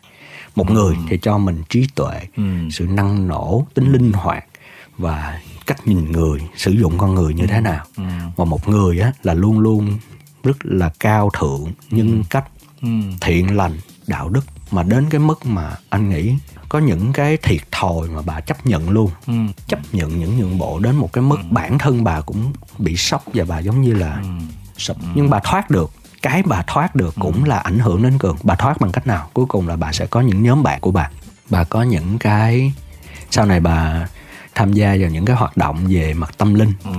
một 0.56 0.70
người 0.70 0.96
thì 1.08 1.18
cho 1.22 1.38
mình 1.38 1.62
trí 1.68 1.86
tuệ 1.94 2.20
Ừ. 2.36 2.42
sự 2.72 2.86
năng 2.86 3.28
nổ 3.28 3.66
tính 3.74 3.92
linh 3.92 4.12
hoạt 4.12 4.44
và 4.98 5.38
cách 5.68 5.86
nhìn 5.86 6.12
người 6.12 6.40
sử 6.56 6.70
dụng 6.70 6.98
con 6.98 7.14
người 7.14 7.34
như 7.34 7.46
thế 7.46 7.60
nào. 7.60 7.84
Ừ. 7.96 8.02
và 8.36 8.44
một 8.44 8.68
người 8.68 9.00
á 9.00 9.12
là 9.22 9.34
luôn 9.34 9.58
luôn 9.60 9.98
rất 10.44 10.56
là 10.62 10.90
cao 11.00 11.30
thượng 11.38 11.72
nhân 11.90 12.22
cách 12.30 12.44
Ừ. 12.82 12.88
thiện 13.20 13.56
lành 13.56 13.72
đạo 14.06 14.28
đức. 14.28 14.40
Mà 14.70 14.82
đến 14.82 15.06
cái 15.10 15.18
mức 15.20 15.46
mà 15.46 15.74
anh 15.90 16.10
nghĩ 16.10 16.34
có 16.68 16.78
những 16.78 17.12
cái 17.12 17.36
thiệt 17.36 17.60
thòi 17.72 18.08
mà 18.08 18.22
bà 18.26 18.40
chấp 18.40 18.66
nhận 18.66 18.90
luôn. 18.90 19.10
Ừ. 19.26 19.32
chấp 19.66 19.78
nhận 19.92 20.18
những 20.20 20.38
nhượng 20.38 20.58
bộ 20.58 20.78
đến 20.78 20.96
một 20.96 21.12
cái 21.12 21.22
mức 21.22 21.36
bản 21.50 21.78
thân 21.78 22.04
bà 22.04 22.20
cũng 22.20 22.52
bị 22.78 22.96
sốc 22.96 23.24
và 23.34 23.44
bà 23.48 23.58
giống 23.58 23.82
như 23.82 23.92
là 23.94 24.22
sốc. 24.78 24.96
Nhưng 25.14 25.30
bà 25.30 25.40
thoát 25.44 25.70
được 25.70 25.90
cái 26.22 26.42
bà 26.42 26.62
thoát 26.66 26.94
được 26.96 27.14
cũng 27.20 27.44
là 27.44 27.58
ảnh 27.58 27.78
hưởng 27.78 28.02
đến 28.02 28.18
cường. 28.18 28.36
Bà 28.42 28.54
thoát 28.54 28.80
bằng 28.80 28.92
cách 28.92 29.06
nào? 29.06 29.28
Cuối 29.32 29.46
cùng 29.46 29.68
là 29.68 29.76
bà 29.76 29.92
sẽ 29.92 30.06
có 30.06 30.20
những 30.20 30.42
nhóm 30.42 30.62
bạn 30.62 30.80
của 30.80 30.90
bà. 30.90 31.10
Bà 31.50 31.64
có 31.64 31.82
những 31.82 32.18
cái 32.18 32.72
sau 33.30 33.46
này 33.46 33.60
bà 33.60 34.06
tham 34.58 34.72
gia 34.72 34.96
vào 35.00 35.10
những 35.10 35.24
cái 35.24 35.36
hoạt 35.36 35.56
động 35.56 35.86
về 35.88 36.14
mặt 36.14 36.30
tâm 36.38 36.54
linh. 36.54 36.72
Ừ. 36.84 36.90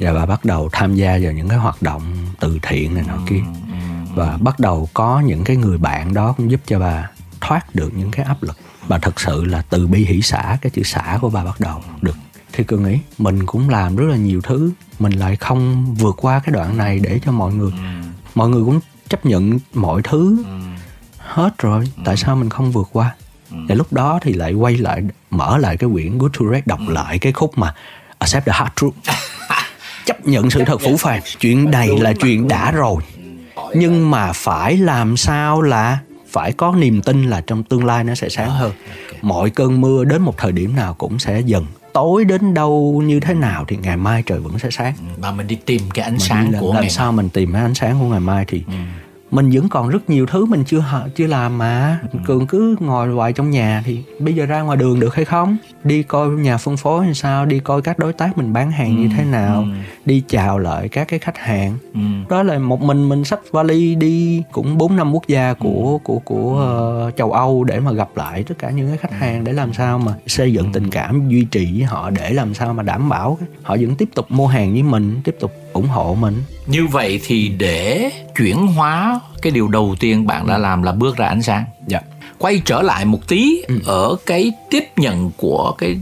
và 0.00 0.12
bà 0.12 0.26
bắt 0.26 0.44
đầu 0.44 0.68
tham 0.72 0.94
gia 0.94 1.18
vào 1.22 1.32
những 1.32 1.48
cái 1.48 1.58
hoạt 1.58 1.82
động 1.82 2.02
từ 2.40 2.58
thiện 2.62 2.94
này 2.94 3.04
nọ 3.08 3.18
kia. 3.28 3.40
và 4.14 4.38
bắt 4.40 4.60
đầu 4.60 4.88
có 4.94 5.20
những 5.20 5.44
cái 5.44 5.56
người 5.56 5.78
bạn 5.78 6.14
đó 6.14 6.34
cũng 6.36 6.50
giúp 6.50 6.60
cho 6.66 6.78
bà 6.78 7.10
thoát 7.40 7.74
được 7.74 7.92
những 7.96 8.10
cái 8.10 8.24
áp 8.24 8.42
lực. 8.42 8.56
Bà 8.88 8.98
thật 8.98 9.20
sự 9.20 9.44
là 9.44 9.62
từ 9.70 9.86
bi 9.86 10.04
hỷ 10.04 10.22
xã 10.22 10.58
cái 10.62 10.70
chữ 10.70 10.82
xã 10.82 11.18
của 11.20 11.30
bà 11.30 11.44
bắt 11.44 11.60
đầu 11.60 11.80
được. 12.00 12.16
Thì 12.52 12.64
cường 12.64 12.84
nghĩ 12.84 12.98
mình 13.18 13.46
cũng 13.46 13.68
làm 13.68 13.96
rất 13.96 14.06
là 14.06 14.16
nhiều 14.16 14.40
thứ 14.40 14.72
mình 14.98 15.12
lại 15.12 15.36
không 15.36 15.94
vượt 15.94 16.16
qua 16.18 16.38
cái 16.38 16.52
đoạn 16.52 16.76
này 16.76 16.98
để 16.98 17.20
cho 17.24 17.32
mọi 17.32 17.54
người. 17.54 17.72
Mọi 18.34 18.48
người 18.48 18.64
cũng 18.64 18.80
chấp 19.08 19.26
nhận 19.26 19.58
mọi 19.74 20.02
thứ 20.04 20.44
hết 21.18 21.58
rồi 21.58 21.92
tại 22.04 22.16
sao 22.16 22.36
mình 22.36 22.50
không 22.50 22.72
vượt 22.72 22.88
qua 22.92 23.14
và 23.68 23.74
lúc 23.74 23.92
đó 23.92 24.18
thì 24.22 24.32
lại 24.32 24.52
quay 24.52 24.76
lại 24.76 25.02
mở 25.30 25.58
lại 25.58 25.76
cái 25.76 25.90
quyển 25.92 26.18
Good 26.18 26.32
to 26.40 26.46
Red 26.52 26.62
đọc 26.66 26.80
lại 26.88 27.18
cái 27.18 27.32
khúc 27.32 27.58
mà 27.58 27.74
Accept 28.22 28.46
the 28.46 28.52
hard 28.52 28.70
truth. 28.76 28.94
Chấp 30.04 30.26
nhận 30.26 30.50
sự 30.50 30.64
thật 30.64 30.80
phủ 30.80 30.96
phàng. 30.96 31.22
chuyện 31.40 31.70
này 31.70 31.88
là 32.00 32.12
chuyện 32.12 32.48
đã 32.48 32.70
rồi. 32.70 33.02
Nhưng 33.74 34.10
mà 34.10 34.32
phải 34.32 34.76
làm 34.76 35.16
sao 35.16 35.62
là 35.62 35.98
phải 36.30 36.52
có 36.52 36.74
niềm 36.76 37.02
tin 37.02 37.30
là 37.30 37.40
trong 37.40 37.62
tương 37.62 37.84
lai 37.84 38.04
nó 38.04 38.14
sẽ 38.14 38.28
sáng 38.28 38.50
hơn. 38.50 38.72
mọi 39.22 39.50
cơn 39.50 39.80
mưa 39.80 40.04
đến 40.04 40.22
một 40.22 40.38
thời 40.38 40.52
điểm 40.52 40.76
nào 40.76 40.94
cũng 40.94 41.18
sẽ 41.18 41.40
dần. 41.40 41.66
Tối 41.92 42.24
đến 42.24 42.54
đâu 42.54 43.02
như 43.06 43.20
thế 43.20 43.34
nào 43.34 43.64
thì 43.68 43.76
ngày 43.82 43.96
mai 43.96 44.22
trời 44.26 44.38
vẫn 44.38 44.58
sẽ 44.58 44.70
sáng. 44.70 44.94
Mà 45.18 45.32
mình 45.32 45.46
đi 45.46 45.56
tìm 45.66 45.82
cái 45.94 46.04
ánh 46.04 46.14
Mà 46.14 46.18
sáng 46.18 46.52
của 46.60 46.72
làm 46.74 46.82
ngày 46.82 46.90
sao 46.90 47.12
mình 47.12 47.28
tìm 47.28 47.52
cái 47.52 47.62
ánh 47.62 47.74
sáng 47.74 48.00
của 48.00 48.06
ngày 48.06 48.20
mai 48.20 48.44
thì 48.48 48.62
mình 49.32 49.50
vẫn 49.50 49.68
còn 49.68 49.88
rất 49.88 50.10
nhiều 50.10 50.26
thứ 50.26 50.44
mình 50.44 50.64
chưa 50.64 50.84
chưa 51.14 51.26
làm 51.26 51.58
mà. 51.58 51.98
Cường 52.26 52.46
cứ 52.46 52.76
ngồi 52.80 53.08
hoài 53.08 53.32
trong 53.32 53.50
nhà 53.50 53.82
thì 53.86 54.02
bây 54.18 54.34
giờ 54.34 54.46
ra 54.46 54.60
ngoài 54.60 54.76
đường 54.76 55.00
được 55.00 55.14
hay 55.14 55.24
không? 55.24 55.56
Đi 55.84 56.02
coi 56.02 56.28
nhà 56.28 56.56
phân 56.56 56.76
phối 56.76 57.04
làm 57.04 57.14
sao? 57.14 57.46
Đi 57.46 57.58
coi 57.58 57.82
các 57.82 57.98
đối 57.98 58.12
tác 58.12 58.38
mình 58.38 58.52
bán 58.52 58.70
hàng 58.70 59.02
như 59.02 59.08
thế 59.16 59.24
nào? 59.24 59.64
đi 60.04 60.22
chào 60.28 60.58
lại 60.58 60.88
các 60.88 61.08
cái 61.08 61.18
khách 61.18 61.38
hàng. 61.38 61.78
Ừ. 61.94 62.00
đó 62.28 62.42
là 62.42 62.58
một 62.58 62.82
mình 62.82 63.08
mình 63.08 63.24
xách 63.24 63.40
vali 63.50 63.94
đi 63.94 64.42
cũng 64.52 64.78
bốn 64.78 64.96
năm 64.96 65.12
quốc 65.12 65.28
gia 65.28 65.54
của 65.54 65.98
của 66.04 66.18
của 66.18 66.58
ờ, 66.58 67.10
châu 67.16 67.32
Âu 67.32 67.64
để 67.64 67.80
mà 67.80 67.92
gặp 67.92 68.08
lại 68.14 68.44
tất 68.44 68.54
cả 68.58 68.70
những 68.70 68.88
cái 68.88 68.96
khách 68.96 69.12
hàng 69.12 69.44
để 69.44 69.52
làm 69.52 69.72
sao 69.72 69.98
mà 69.98 70.14
xây 70.26 70.52
dựng 70.52 70.72
tình 70.72 70.90
cảm 70.90 71.28
duy 71.28 71.44
trì 71.44 71.72
với 71.72 71.84
họ 71.84 72.10
để 72.10 72.30
làm 72.30 72.54
sao 72.54 72.74
mà 72.74 72.82
đảm 72.82 73.08
bảo 73.08 73.38
họ 73.62 73.76
vẫn 73.80 73.96
tiếp 73.96 74.08
tục 74.14 74.26
mua 74.30 74.46
hàng 74.46 74.72
với 74.72 74.82
mình 74.82 75.20
tiếp 75.24 75.36
tục 75.40 75.52
ủng 75.72 75.88
hộ 75.88 76.16
mình 76.20 76.42
như 76.66 76.86
vậy 76.86 77.20
thì 77.26 77.48
để 77.48 78.10
chuyển 78.36 78.66
hóa 78.66 79.20
cái 79.42 79.52
điều 79.52 79.68
đầu 79.68 79.94
tiên 80.00 80.26
bạn 80.26 80.46
đã 80.46 80.58
làm 80.58 80.82
là 80.82 80.92
bước 80.92 81.16
ra 81.16 81.26
ánh 81.26 81.42
sáng 81.42 81.64
dạ 81.86 82.00
quay 82.38 82.62
trở 82.64 82.82
lại 82.82 83.04
một 83.04 83.28
tí 83.28 83.62
Ừ. 83.68 83.78
ở 83.86 84.16
cái 84.26 84.52
tiếp 84.70 84.84
nhận 84.96 85.30
của 85.36 85.74
cái 85.78 86.00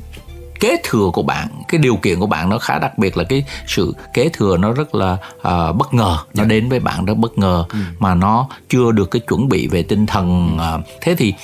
kế 0.61 0.77
thừa 0.85 1.11
của 1.13 1.23
bạn 1.23 1.49
cái 1.69 1.79
điều 1.81 1.97
kiện 1.97 2.21
của 2.21 2.27
bạn 2.27 2.49
nó 2.49 2.59
khá 2.59 2.79
đặc 2.79 2.99
biệt 2.99 3.17
là 3.17 3.25
cái 3.25 3.45
sự 3.67 3.95
kế 4.15 4.29
thừa 4.29 4.57
nó 4.57 4.73
rất 4.73 4.95
là 4.95 5.17
à, 5.43 5.73
bất 5.73 5.95
ngờ 5.95 6.17
Dạ. 6.35 6.43
nó 6.43 6.49
đến 6.49 6.69
với 6.69 6.81
bạn 6.81 7.05
rất 7.05 7.15
bất 7.17 7.39
ngờ 7.39 7.65
Ừ. 7.69 7.79
mà 7.99 8.15
nó 8.15 8.49
chưa 8.69 8.93
được 8.93 9.11
cái 9.11 9.21
chuẩn 9.29 9.49
bị 9.49 9.69
về 9.69 9.83
tinh 9.83 10.07
thần 10.07 10.57
à, 10.61 10.79
thế 11.01 11.15
thì 11.15 11.35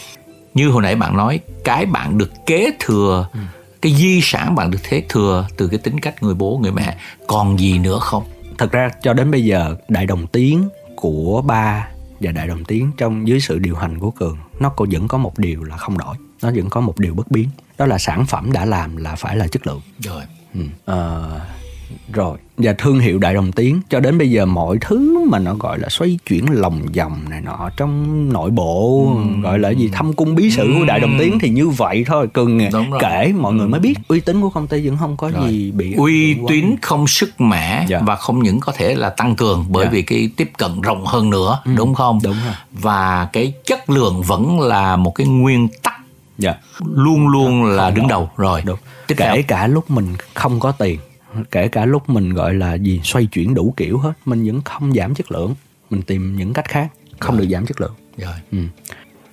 như 0.54 0.68
hồi 0.68 0.82
nãy 0.82 0.94
bạn 0.96 1.16
nói 1.16 1.40
cái 1.64 1.86
bạn 1.86 2.18
được 2.18 2.30
kế 2.46 2.70
thừa 2.80 3.26
Ừ. 3.32 3.38
cái 3.86 3.94
di 3.94 4.20
sản 4.22 4.54
bạn 4.54 4.70
được 4.70 4.78
kế 4.90 5.02
thừa 5.08 5.46
từ 5.56 5.68
cái 5.68 5.78
tính 5.78 6.00
cách 6.00 6.22
người 6.22 6.34
bố 6.34 6.58
người 6.62 6.72
mẹ. 6.72 6.96
Còn 7.26 7.58
gì 7.58 7.78
nữa 7.78 7.98
không? 8.00 8.24
Thật 8.58 8.72
ra 8.72 8.90
cho 9.02 9.12
đến 9.12 9.30
bây 9.30 9.44
giờ 9.44 9.76
đại 9.88 10.06
đồng 10.06 10.26
tiến 10.26 10.68
của 10.96 11.42
ba 11.46 11.88
và 12.20 12.32
đại 12.32 12.46
đồng 12.46 12.64
tiến 12.64 12.90
trong 12.96 13.28
dưới 13.28 13.40
sự 13.40 13.58
điều 13.58 13.76
hành 13.76 13.98
của 13.98 14.10
cường 14.10 14.38
nó 14.60 14.68
có 14.68 14.86
vẫn 14.90 15.08
có 15.08 15.18
một 15.18 15.38
điều 15.38 15.64
là 15.64 15.76
không 15.76 15.98
đổi. 15.98 16.16
Nó 16.42 16.50
vẫn 16.54 16.70
có 16.70 16.80
một 16.80 16.98
điều 16.98 17.14
bất 17.14 17.30
biến. 17.30 17.48
Đó 17.78 17.86
là 17.86 17.98
sản 17.98 18.26
phẩm 18.26 18.52
đã 18.52 18.64
làm 18.64 18.96
là 18.96 19.14
phải 19.14 19.36
là 19.36 19.48
chất 19.48 19.66
lượng. 19.66 19.80
Rồi. 19.98 20.22
Ừ. 20.54 20.60
Ờ, 20.84 21.40
rồi 22.12 22.38
và 22.58 22.72
thương 22.78 22.98
hiệu 23.00 23.18
đại 23.18 23.34
đồng 23.34 23.52
tiến 23.52 23.80
cho 23.90 24.00
đến 24.00 24.18
bây 24.18 24.30
giờ 24.30 24.46
mọi 24.46 24.76
thứ 24.80 25.24
mà 25.30 25.38
nó 25.38 25.54
gọi 25.54 25.78
là 25.78 25.88
xoay 25.88 26.18
chuyển 26.28 26.44
lòng 26.50 26.80
vòng 26.96 27.18
này 27.30 27.40
nọ 27.40 27.70
trong 27.76 28.28
nội 28.32 28.50
bộ 28.50 29.06
gọi 29.42 29.58
là 29.58 29.70
gì 29.70 29.88
thâm 29.92 30.12
cung 30.12 30.34
bí 30.34 30.50
sử 30.50 30.74
của 30.78 30.84
đại 30.84 31.00
đồng 31.00 31.16
tiến 31.18 31.38
thì 31.40 31.48
như 31.48 31.68
vậy 31.68 32.04
thôi 32.06 32.28
Đúng 32.34 32.90
rồi. 32.90 33.00
kể 33.00 33.32
mọi 33.38 33.52
người 33.54 33.68
mới 33.68 33.80
biết 33.80 33.94
uy 34.08 34.20
tín 34.20 34.40
của 34.40 34.50
công 34.50 34.66
ty 34.66 34.88
vẫn 34.88 34.96
không 34.96 35.16
có 35.16 35.30
gì 35.48 35.70
bị 35.70 35.94
uy 35.94 36.36
tín 36.48 36.74
không 36.82 37.06
sức 37.06 37.40
mẻ 37.40 37.86
Dạ. 37.88 38.00
và 38.06 38.16
không 38.16 38.42
những 38.42 38.60
có 38.60 38.72
thể 38.76 38.94
là 38.94 39.10
tăng 39.10 39.36
cường 39.36 39.64
bởi 39.68 39.84
Dạ. 39.84 39.90
vì 39.90 40.02
cái 40.02 40.30
tiếp 40.36 40.50
cận 40.58 40.80
rộng 40.80 41.06
hơn 41.06 41.30
nữa 41.30 41.60
đúng 41.76 41.94
không? 41.94 42.18
Đúng 42.24 42.36
rồi. 42.44 42.54
và 42.72 43.28
cái 43.32 43.52
chất 43.64 43.90
lượng 43.90 44.22
vẫn 44.22 44.60
là 44.60 44.96
một 44.96 45.14
cái 45.14 45.26
nguyên 45.26 45.68
tắc 45.82 45.94
dạ. 46.38 46.54
luôn 46.94 47.28
luôn 47.28 47.64
là 47.64 47.90
đứng 47.90 48.08
đầu. 48.08 48.30
Rồi 48.36 48.62
đúng. 48.64 48.78
tiếp 49.06 49.14
kể 49.18 49.30
theo. 49.34 49.42
cả 49.48 49.66
lúc 49.66 49.90
mình 49.90 50.06
không 50.34 50.60
có 50.60 50.72
tiền 50.72 50.98
kể 51.50 51.68
cả 51.68 51.84
lúc 51.84 52.08
mình 52.08 52.34
gọi 52.34 52.54
là 52.54 52.74
gì 52.74 53.00
xoay 53.04 53.26
chuyển 53.26 53.54
đủ 53.54 53.74
kiểu 53.76 53.98
hết 53.98 54.12
mình 54.24 54.44
vẫn 54.44 54.62
không 54.62 54.92
giảm 54.92 55.14
chất 55.14 55.32
lượng. 55.32 55.54
Mình 55.90 56.02
tìm 56.02 56.36
những 56.36 56.52
cách 56.52 56.68
khác 56.68 56.92
không 57.18 57.38
được 57.38 57.46
giảm 57.50 57.66
chất 57.66 57.80
lượng. 57.80 57.94
Rồi. 58.18 58.34
Ừ. 58.52 58.58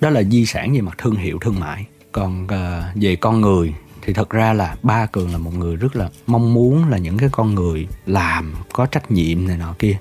đó 0.00 0.10
là 0.10 0.22
di 0.22 0.46
sản 0.46 0.72
về 0.74 0.80
mặt 0.80 0.98
thương 0.98 1.14
hiệu 1.14 1.38
thương 1.40 1.60
mại. 1.60 1.86
Còn 2.12 2.48
à, 2.48 2.92
về 2.94 3.16
con 3.16 3.40
người 3.40 3.74
thì 4.02 4.12
thật 4.12 4.30
ra 4.30 4.52
là 4.52 4.76
ba 4.82 5.06
cường 5.06 5.32
là 5.32 5.38
một 5.38 5.54
người 5.54 5.76
rất 5.76 5.96
là 5.96 6.08
mong 6.26 6.54
muốn 6.54 6.88
là 6.88 6.98
những 6.98 7.18
cái 7.18 7.28
con 7.32 7.54
người 7.54 7.86
làm 8.06 8.54
có 8.72 8.86
trách 8.86 9.10
nhiệm 9.10 9.46
này 9.46 9.56
nọ 9.56 9.74
kia. 9.78 9.96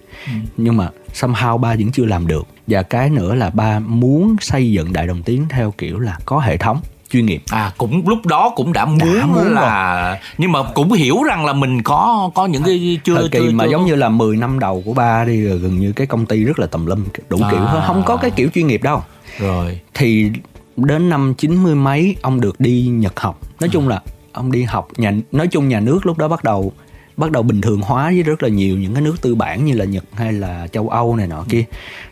Nhưng 0.57 0.77
mà 0.77 0.89
somehow 1.13 1.57
ba 1.57 1.75
vẫn 1.75 1.91
chưa 1.91 2.05
làm 2.05 2.27
được. 2.27 2.47
Và 2.67 2.83
cái 2.83 3.09
nữa 3.09 3.35
là 3.35 3.49
ba 3.49 3.79
muốn 3.79 4.35
xây 4.41 4.71
dựng 4.71 4.93
đại 4.93 5.07
đồng 5.07 5.23
tiến 5.23 5.45
theo 5.49 5.73
kiểu 5.77 5.99
là 5.99 6.17
có 6.25 6.39
hệ 6.39 6.57
thống 6.57 6.81
chuyên 7.13 7.25
nghiệp. 7.25 7.43
À 7.49 7.71
cũng 7.77 8.07
lúc 8.07 8.25
đó 8.25 8.51
cũng 8.55 8.73
đã 8.73 8.85
muốn, 8.85 9.19
Đã 9.19 9.25
muốn 9.25 9.53
là 9.53 10.19
nhưng 10.37 10.51
mà 10.51 10.59
cũng 10.75 10.91
hiểu 10.91 11.23
rằng 11.23 11.45
là 11.45 11.53
mình 11.53 11.81
có 11.81 12.31
có 12.35 12.45
những 12.45 12.63
cái 12.63 12.99
chưa 13.03 13.15
thời 13.15 13.29
kỳ 13.29 13.39
chưa, 13.39 13.51
mà 13.51 13.63
chưa 13.63 13.71
giống 13.71 13.85
như 13.85 13.95
là 13.95 14.09
10 14.09 14.37
năm 14.37 14.59
đầu 14.59 14.83
của 14.85 14.93
ba 14.93 15.25
đi 15.25 15.37
là 15.37 15.55
gần 15.55 15.79
như 15.79 15.91
cái 15.91 16.07
công 16.07 16.25
ty 16.25 16.43
rất 16.43 16.59
là 16.59 16.67
tùm 16.67 16.85
lum 16.85 17.05
đủ 17.29 17.39
À. 17.43 17.51
kiểu 17.51 17.59
không 17.87 18.03
có 18.05 18.17
cái 18.17 18.31
kiểu 18.31 18.49
chuyên 18.53 18.67
nghiệp 18.67 18.83
đâu. 18.83 19.03
Rồi. 19.39 19.79
Thì 19.93 20.31
đến 20.75 21.09
năm 21.09 21.33
chín 21.37 21.63
mươi 21.63 21.75
mấy 21.75 22.15
ông 22.21 22.41
được 22.41 22.59
đi 22.59 22.87
Nhật 22.87 23.19
học. 23.19 23.39
Nói 23.59 23.69
chung 23.71 23.87
là 23.87 24.01
ông 24.31 24.51
đi 24.51 24.63
học 24.63 24.87
nhà 24.97 25.13
nói 25.31 25.47
chung 25.47 25.69
nhà 25.69 25.79
nước 25.79 26.05
lúc 26.05 26.17
đó 26.17 26.27
bắt 26.27 26.43
đầu 26.43 26.73
bắt 27.17 27.31
đầu 27.31 27.43
bình 27.43 27.61
thường 27.61 27.81
hóa 27.81 28.05
với 28.05 28.23
rất 28.23 28.43
là 28.43 28.49
nhiều 28.49 28.77
những 28.77 28.93
cái 28.93 29.01
nước 29.01 29.21
tư 29.21 29.35
bản 29.35 29.65
như 29.65 29.73
là 29.73 29.85
Nhật 29.85 30.03
hay 30.13 30.33
là 30.33 30.67
châu 30.67 30.89
Âu 30.89 31.15
này 31.15 31.27
nọ 31.27 31.45
kia. 31.49 31.63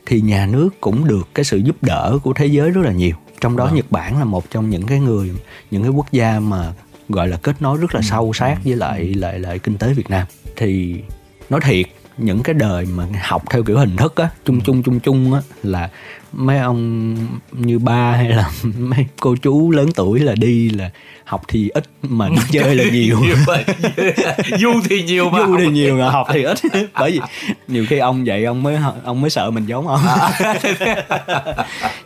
Thì 0.06 0.22
nhà 0.22 0.46
nước 0.46 0.70
cũng 0.82 1.08
được 1.08 1.28
cái 1.34 1.46
sự 1.46 1.58
giúp 1.58 1.76
đỡ 1.82 2.18
của 2.24 2.34
thế 2.34 2.46
giới 2.46 2.70
rất 2.70 2.82
là 2.86 2.92
nhiều 2.92 3.16
trong 3.42 3.58
đó 3.58 3.70
Nhật 3.74 3.92
Bản 3.92 4.20
là 4.20 4.26
một 4.26 4.50
trong 4.50 4.70
những 4.70 4.86
cái 4.86 5.00
người 5.00 5.32
những 5.72 5.82
cái 5.82 5.92
quốc 5.92 6.12
gia 6.12 6.40
mà 6.40 6.74
gọi 7.10 7.28
là 7.28 7.38
kết 7.38 7.62
nối 7.62 7.78
rất 7.78 7.96
là 7.96 8.02
sâu 8.02 8.34
sát 8.34 8.58
với 8.64 8.76
lại 8.76 9.14
lại 9.16 9.40
lại 9.40 9.60
kinh 9.60 9.78
tế 9.78 9.94
Việt 9.94 10.10
Nam. 10.10 10.28
Thì 10.56 10.96
nói 11.50 11.60
thiệt 11.64 11.86
những 12.26 12.44
cái 12.44 12.54
đời 12.54 12.86
mà 12.86 13.06
học 13.22 13.44
theo 13.50 13.64
kiểu 13.64 13.78
hình 13.78 13.96
thức 13.98 14.16
á 14.16 14.30
chung 14.46 14.62
chung 14.62 14.84
chung 14.84 15.00
chung 15.00 15.34
á 15.34 15.42
là 15.64 15.90
mấy 16.34 16.60
ông 16.60 17.16
như 17.52 17.80
ba 17.80 18.12
hay 18.12 18.30
là 18.30 18.52
mấy 18.78 19.06
cô 19.20 19.36
chú 19.42 19.72
lớn 19.72 19.90
tuổi 19.96 20.20
là 20.20 20.36
đi 20.36 20.70
là 20.70 20.90
học 21.26 21.42
thì 21.48 21.70
ít 21.70 21.84
mà 22.02 22.30
đi 22.30 22.36
chơi 22.52 22.76
là 22.76 22.84
nhiều. 22.92 23.18
du 24.60 24.82
thì 24.90 25.04
nhiều 25.04 25.30
mà. 25.30 25.40
Du 25.40 25.58
thì 25.58 25.68
nhiều 25.68 25.98
mà 25.98 26.10
học 26.10 26.28
thì 26.34 26.44
ít. 26.44 26.58
Bởi 27.00 27.12
vì 27.12 27.20
nhiều 27.68 27.86
khi 27.90 27.98
ông 27.98 28.24
vậy 28.26 28.46
ông 28.46 28.64
mới 28.64 28.78
ông 29.04 29.22
mới 29.22 29.30
sợ 29.30 29.52
mình 29.52 29.66
giống 29.66 29.88
ông. 29.88 30.00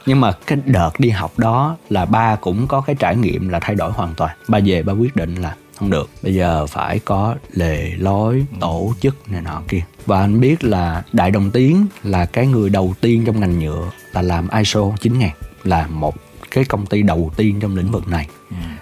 Nhưng 0.06 0.22
mà 0.22 0.32
cái 0.32 0.58
đợt 0.66 0.92
đi 0.98 1.10
học 1.10 1.40
đó 1.40 1.78
là 1.90 2.06
ba 2.06 2.36
cũng 2.36 2.68
có 2.68 2.82
cái 2.82 2.96
trải 3.00 3.16
nghiệm 3.16 3.50
là 3.50 3.60
thay 3.60 3.76
đổi 3.76 3.92
hoàn 3.92 4.14
toàn. 4.16 4.36
Ba 4.48 4.60
về 4.66 4.84
ba 4.84 4.94
quyết 4.94 5.16
định 5.16 5.36
là 5.36 5.56
không 5.76 5.90
được. 5.90 6.10
Bây 6.24 6.34
giờ 6.34 6.66
phải 6.66 7.00
có 7.00 7.36
lề 7.52 7.92
lối 7.98 8.46
tổ 8.60 8.94
chức 9.02 9.32
này 9.32 9.42
nọ 9.42 9.62
kia. 9.68 9.82
Và 10.06 10.20
anh 10.20 10.40
biết 10.40 10.64
là 10.64 11.04
đại 11.14 11.32
đồng 11.32 11.52
tiến 11.52 11.86
là 12.04 12.26
cái 12.26 12.48
người 12.48 12.70
đầu 12.70 12.94
tiên 13.02 13.24
trong 13.26 13.40
ngành 13.40 13.60
nhựa 13.60 13.92
là 14.14 14.22
làm 14.22 14.48
ISO 14.58 14.92
9000 15.00 15.30
là 15.64 15.88
một 15.88 16.16
cái 16.52 16.66
công 16.66 16.86
ty 16.86 17.02
đầu 17.02 17.32
tiên 17.38 17.60
trong 17.60 17.76
lĩnh 17.76 17.92
vực 17.92 18.08
này 18.08 18.28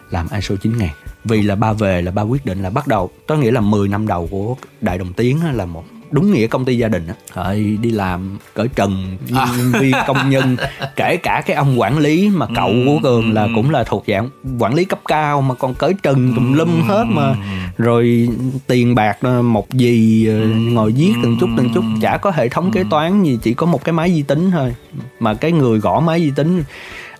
làm 0.09 0.27
ISO 0.35 0.55
9000 0.55 0.89
vì 1.23 1.41
là 1.41 1.55
ba 1.55 1.73
về 1.73 2.01
là 2.01 2.11
ba 2.11 2.21
quyết 2.21 2.45
định 2.45 2.63
là 2.63 2.69
bắt 2.69 2.87
đầu 2.87 3.09
có 3.27 3.35
nghĩa 3.35 3.51
là 3.51 3.61
10 3.61 3.87
năm 3.87 4.07
đầu 4.07 4.27
của 4.31 4.55
đại 4.81 4.97
đồng 4.97 5.13
tiến 5.13 5.39
là 5.53 5.65
một 5.65 5.83
đúng 6.13 6.31
nghĩa 6.31 6.47
công 6.47 6.65
ty 6.65 6.77
gia 6.77 6.87
đình 6.87 7.07
á. 7.07 7.53
Đi 7.81 7.91
làm 7.91 8.37
cởi 8.53 8.67
trần 8.67 9.17
nhân 9.29 9.71
viên 9.81 9.95
công 10.07 10.29
nhân 10.29 10.57
kể 10.95 11.17
cả 11.17 11.41
cái 11.45 11.55
ông 11.55 11.79
quản 11.79 11.97
lý 11.97 12.29
mà 12.33 12.45
cậu 12.55 12.73
của 12.85 12.99
cường 13.03 13.33
là 13.33 13.47
cũng 13.55 13.69
là 13.69 13.83
thuộc 13.83 14.03
dạng 14.07 14.29
quản 14.59 14.73
lý 14.73 14.85
cấp 14.85 14.99
cao 15.05 15.41
mà 15.41 15.55
còn 15.55 15.73
cởi 15.73 15.93
trần 16.03 16.33
tùm 16.35 16.53
lum 16.53 16.81
hết 16.81 17.05
mà. 17.07 17.35
Rồi 17.77 18.29
tiền 18.67 18.95
bạc 18.95 19.17
ờ, 19.21 19.41
một 19.41 19.69
gì 19.69 20.27
ờ, 20.27 20.47
ngồi 20.47 20.91
viết 20.91 21.13
từng 21.23 21.37
chút 21.39 21.49
từng 21.57 21.69
chút. 21.73 21.83
Chả 22.01 22.17
có 22.17 22.31
hệ 22.35 22.49
thống 22.49 22.71
kế 22.71 22.83
toán 22.89 23.23
gì 23.23 23.39
chỉ 23.41 23.53
có 23.53 23.65
một 23.65 23.83
cái 23.83 23.93
máy 23.93 24.09
vi 24.09 24.21
tính 24.21 24.51
thôi. 24.51 24.75
Mà 25.19 25.33
cái 25.33 25.51
người 25.51 25.79
gõ 25.79 25.99
máy 25.99 26.19
vi 26.19 26.31
tính 26.35 26.63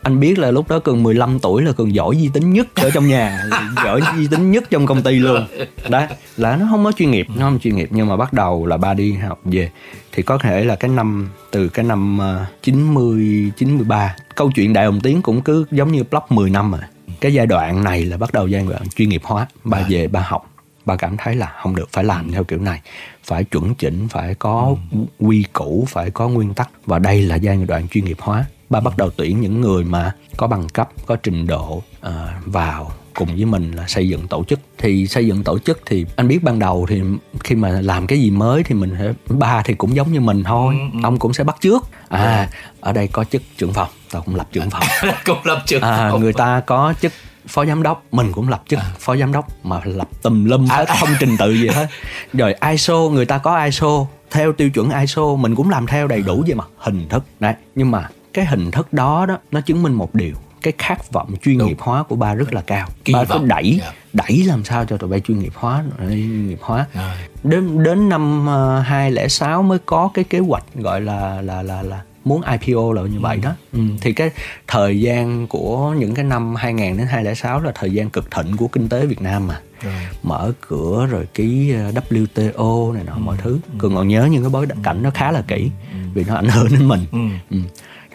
anh 0.04 0.20
biết 0.20 0.40
là 0.40 0.52
lúc 0.52 0.70
đó 0.70 0.80
cường 0.80 1.04
15 1.04 1.40
tuổi 1.40 1.64
là 1.64 1.72
cường 1.72 1.96
giỏi 1.96 2.16
vi 2.16 2.30
tính 2.34 2.54
nhất 2.54 2.68
ở 2.76 2.90
trong 2.90 3.08
nhà. 3.08 3.44
Giỏi 3.86 4.02
vi 4.16 4.28
tính 4.28 4.52
nhất 4.52 4.64
trong 4.70 4.86
công 4.86 5.02
ty 5.04 5.20
luôn. 5.20 5.46
Đó 5.90 6.08
là 6.38 6.56
nó 6.56 6.68
không 6.70 6.84
có 6.84 6.92
chuyên 6.92 7.12
nghiệp 7.12 7.28
nó 7.36 7.46
không 7.46 7.60
chuyên 7.60 7.76
nghiệp. 7.76 7.90
Nhưng 7.92 8.08
mà 8.08 8.18
bắt 8.18 8.34
đầu 8.34 8.66
là 8.66 8.78
ba 8.78 8.94
đi 8.94 9.14
học 9.14 9.40
về. 9.44 9.72
Thì 10.12 10.24
có 10.24 10.38
thể 10.38 10.64
là 10.64 10.76
cái 10.76 10.92
năm 10.92 11.30
từ 11.52 11.68
cái 11.68 11.86
năm 11.86 12.18
ờ, 12.18 12.46
90 12.62 13.52
93 13.58 14.16
câu 14.36 14.52
chuyện 14.56 14.74
đại 14.74 14.86
hồng 14.86 15.02
tiến 15.02 15.22
cũng 15.22 15.42
cứ 15.42 15.66
giống 15.72 15.92
như 15.92 16.04
block 16.04 16.32
10 16.32 16.50
năm 16.50 16.72
rồi 16.72 16.82
cái 17.22 17.34
giai 17.34 17.48
đoạn 17.48 17.84
này 17.84 18.06
là 18.06 18.18
bắt 18.18 18.34
đầu 18.34 18.48
giai 18.48 18.66
đoạn 18.70 18.82
chuyên 18.96 19.10
nghiệp 19.10 19.22
hóa. 19.24 19.48
Ba 19.64 19.78
À. 19.78 19.86
về 19.90 20.08
ba 20.08 20.26
học. 20.28 20.50
Ba 20.86 20.96
cảm 20.96 21.18
thấy 21.18 21.36
là 21.36 21.54
không 21.62 21.76
được 21.76 21.90
phải 21.92 22.04
làm 22.04 22.32
theo 22.32 22.44
kiểu 22.44 22.60
này. 22.60 22.82
Phải 23.24 23.44
chuẩn 23.44 23.76
chỉnh 23.76 24.08
phải 24.08 24.36
có 24.36 24.76
quy 25.20 25.46
củ 25.54 25.86
phải 25.90 26.12
có 26.12 26.30
nguyên 26.30 26.54
tắc. 26.54 26.70
Và 26.86 27.00
đây 27.00 27.22
là 27.22 27.36
giai 27.36 27.58
đoạn 27.68 27.88
chuyên 27.88 28.06
nghiệp 28.06 28.18
hóa 28.20 28.46
ba 28.74 28.80
bắt 28.80 28.98
đầu 28.98 29.10
tuyển 29.10 29.42
những 29.42 29.62
người 29.62 29.84
mà 29.84 30.12
có 30.38 30.48
bằng 30.48 30.70
cấp 30.70 30.90
có 31.06 31.16
trình 31.16 31.48
độ 31.48 31.82
ờ, 32.02 32.30
vào 32.46 32.92
cùng 33.14 33.36
với 33.36 33.46
mình 33.46 33.72
là 33.72 33.88
xây 33.88 34.10
dựng 34.10 34.28
tổ 34.28 34.44
chức. 34.44 34.60
Thì 34.78 35.08
xây 35.08 35.28
dựng 35.28 35.44
tổ 35.44 35.60
chức 35.60 35.82
thì 35.86 36.06
anh 36.16 36.28
biết 36.28 36.44
ban 36.44 36.60
đầu 36.60 36.86
thì 36.90 37.02
khi 37.40 37.56
mà 37.56 37.70
làm 37.70 38.08
cái 38.08 38.22
gì 38.22 38.32
mới 38.32 38.64
thì 38.64 38.76
mình 38.76 38.96
phải 38.98 39.14
ba 39.30 39.62
thì 39.66 39.74
cũng 39.74 39.96
giống 39.96 40.14
như 40.14 40.20
mình 40.20 40.44
thôi 40.44 40.76
ông 41.04 41.20
cũng 41.20 41.34
sẽ 41.34 41.44
bắt 41.44 41.56
trước. 41.62 41.84
À 42.10 42.50
ở 42.82 42.94
đây 42.94 43.08
có 43.08 43.24
chức 43.24 43.42
trưởng 43.58 43.74
phòng 43.74 43.90
tao 44.12 44.22
cũng 44.22 44.36
lập 44.36 44.48
trưởng 44.52 44.70
phòng. 44.70 44.84
Cũng 45.26 45.38
lập 45.44 45.64
trường 45.66 45.82
à, 45.82 46.12
người 46.20 46.34
ta 46.34 46.60
có 46.66 46.94
chức 47.02 47.12
phó 47.48 47.66
giám 47.66 47.84
đốc 47.84 48.04
mình 48.12 48.32
cũng 48.32 48.50
lập 48.50 48.64
chức 48.68 48.80
phó 49.00 49.16
giám 49.16 49.32
đốc 49.32 49.66
mà 49.66 49.82
lập 49.86 50.08
tùm 50.22 50.46
lum 50.46 50.66
hết 50.66 50.86
không 51.00 51.10
trình 51.20 51.38
tự 51.40 51.54
gì 51.54 51.68
hết. 51.68 51.88
Rồi 52.34 52.56
ISO 52.72 52.96
người 52.96 53.26
ta 53.26 53.38
có 53.38 53.64
ISO 53.64 54.06
theo 54.32 54.52
tiêu 54.54 54.70
chuẩn 54.70 54.90
ISO 55.00 55.36
mình 55.36 55.56
cũng 55.56 55.70
làm 55.70 55.88
theo 55.88 56.08
đầy 56.08 56.22
đủ 56.22 56.44
về 56.48 56.54
mặt 56.54 56.68
hình 56.78 57.10
thức. 57.10 57.24
Đấy 57.40 57.54
nhưng 57.76 57.92
mà 57.92 58.10
cái 58.34 58.46
hình 58.46 58.72
thức 58.72 58.94
đó 58.94 59.26
đó 59.26 59.38
nó 59.52 59.62
chứng 59.62 59.84
minh 59.84 59.94
một 59.94 60.16
điều 60.16 60.36
cái 60.62 60.74
khát 60.78 61.12
vọng 61.12 61.34
chuyên 61.44 61.58
Đúng. 61.58 61.68
nghiệp 61.68 61.78
hóa 61.80 62.04
của 62.04 62.16
ba 62.16 62.34
rất 62.34 62.54
là 62.54 62.62
cao 62.62 62.88
Kỳ 63.06 63.14
ba 63.14 63.24
cứ 63.24 63.34
vọng, 63.34 63.48
đẩy 63.48 63.78
dạ. 63.82 63.92
đẩy 64.14 64.44
làm 64.46 64.64
sao 64.64 64.86
cho 64.86 64.98
tụi 64.98 65.10
bay 65.10 65.20
chuyên 65.20 65.40
nghiệp 65.40 65.54
hóa 65.56 65.84
chuyên 66.00 66.48
nghiệp 66.48 66.60
hóa 66.62 66.86
Rồi. 66.94 67.16
đến 67.44 67.84
đến 67.84 68.10
năm 68.10 68.46
ờ, 68.48 68.80
2006 68.80 69.64
mới 69.64 69.80
có 69.86 70.10
cái 70.14 70.24
kế 70.24 70.40
hoạch 70.40 70.64
gọi 70.76 71.02
là 71.02 71.42
là 71.42 71.64
là 71.64 71.82
là 71.84 72.02
muốn 72.26 72.42
IPO 72.62 72.92
là 72.94 73.02
như 73.02 73.20
vậy 73.20 73.38
đó 73.38 73.52
ừ. 73.74 73.80
thì 74.02 74.14
cái 74.14 74.30
thời 74.68 75.02
gian 75.02 75.48
của 75.48 75.94
những 76.00 76.14
cái 76.16 76.26
năm 76.26 76.56
2000 76.56 76.98
đến 76.98 77.08
2006 77.08 77.60
là 77.62 77.72
thời 77.76 77.92
gian 77.92 78.10
cực 78.10 78.32
thịnh 78.32 78.58
của 78.58 78.68
kinh 78.68 78.90
tế 78.90 79.06
Việt 79.06 79.22
Nam 79.22 79.48
mà 79.48 79.60
Rồi. 79.82 79.94
mở 80.24 80.52
cửa 80.68 81.08
rồi 81.12 81.28
ký 81.34 81.72
ờ, 81.74 81.92
WTO 82.10 82.94
này 82.94 83.04
nọ 83.04 83.16
mọi 83.18 83.38
thứ 83.44 83.60
cường 83.80 83.96
còn 83.96 84.08
nhớ 84.08 84.28
những 84.32 84.44
cái 84.44 84.50
bối 84.50 84.68
cảnh 84.84 85.04
nó 85.04 85.10
khá 85.14 85.32
là 85.32 85.42
kỹ 85.48 85.70
vì 86.14 86.24
nó 86.24 86.36
ảnh 86.36 86.48
hưởng 86.50 86.68
đến 86.72 86.88
mình 86.88 87.06
Ừ. 87.12 87.20
ừ. 87.50 87.58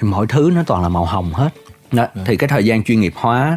Thì 0.00 0.08
mọi 0.08 0.26
thứ 0.26 0.50
nó 0.54 0.62
toàn 0.66 0.82
là 0.82 0.88
màu 0.88 1.04
hồng 1.04 1.32
hết. 1.32 1.50
Đó. 1.92 2.06
thì 2.24 2.36
cái 2.36 2.48
thời 2.48 2.64
gian 2.64 2.84
chuyên 2.84 3.00
nghiệp 3.00 3.12
hóa 3.16 3.56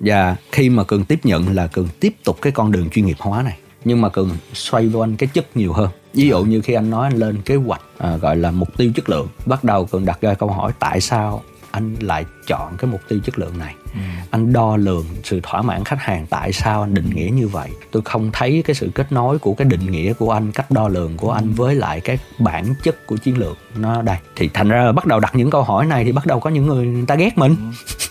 và 0.00 0.36
khi 0.52 0.68
mà 0.68 0.84
cường 0.84 1.04
tiếp 1.04 1.20
nhận 1.22 1.54
là 1.54 1.66
cường 1.66 1.88
tiếp 2.00 2.14
tục 2.24 2.38
cái 2.42 2.52
con 2.52 2.72
đường 2.72 2.90
chuyên 2.90 3.06
nghiệp 3.06 3.16
hóa 3.18 3.42
này. 3.42 3.58
Nhưng 3.84 4.00
mà 4.00 4.08
cường 4.08 4.30
xoay 4.52 4.90
quanh 4.94 5.16
cái 5.16 5.28
chất 5.32 5.56
nhiều 5.56 5.72
hơn. 5.72 5.88
Ví 6.14 6.28
dụ 6.28 6.44
như 6.44 6.60
khi 6.60 6.74
anh 6.74 6.90
nói 6.90 7.08
anh 7.10 7.18
lên 7.18 7.42
kế 7.42 7.54
hoạch 7.56 7.82
à, 7.98 8.16
gọi 8.16 8.36
là 8.36 8.50
mục 8.50 8.76
tiêu 8.76 8.92
chất 8.94 9.10
lượng 9.10 9.28
bắt 9.46 9.64
đầu 9.64 9.84
cường 9.84 10.04
đặt 10.04 10.20
ra 10.20 10.34
câu 10.34 10.48
hỏi 10.48 10.72
tại 10.78 11.00
sao 11.00 11.42
anh 11.70 11.96
lại 12.00 12.24
chọn 12.46 12.76
cái 12.78 12.90
mục 12.90 13.00
tiêu 13.08 13.18
chất 13.24 13.38
lượng 13.38 13.58
này. 13.58 13.74
Anh 14.30 14.52
đo 14.52 14.76
lường 14.76 15.04
sự 15.24 15.40
thỏa 15.42 15.62
mãn 15.62 15.84
khách 15.84 16.00
hàng 16.00 16.26
tại 16.30 16.52
sao 16.52 16.82
anh 16.82 16.94
định 16.94 17.10
nghĩa 17.10 17.30
như 17.32 17.48
vậy. 17.48 17.68
Tôi 17.90 18.02
không 18.04 18.30
thấy 18.32 18.62
cái 18.66 18.74
sự 18.74 18.90
kết 18.94 19.12
nối 19.12 19.38
của 19.38 19.54
cái 19.54 19.64
định 19.64 19.90
nghĩa 19.90 20.12
của 20.12 20.30
anh 20.30 20.52
cách 20.52 20.70
đo 20.70 20.88
lường 20.88 21.16
của 21.16 21.32
anh 21.32 21.52
với 21.52 21.74
lại 21.74 22.00
cái 22.00 22.18
bản 22.38 22.74
chất 22.82 23.06
của 23.06 23.16
chiến 23.16 23.38
lược 23.38 23.58
nó 23.76 24.02
đây. 24.02 24.16
Thì 24.36 24.50
thành 24.54 24.68
ra 24.68 24.84
là 24.84 24.92
bắt 24.92 25.06
đầu 25.06 25.20
đặt 25.20 25.34
những 25.34 25.50
câu 25.50 25.62
hỏi 25.62 25.86
này 25.86 26.04
thì 26.04 26.12
bắt 26.12 26.26
đầu 26.26 26.40
có 26.40 26.50
những 26.50 26.66
người, 26.66 26.86
người 26.86 27.06
ta 27.06 27.14
ghét 27.14 27.38
mình. 27.38 27.56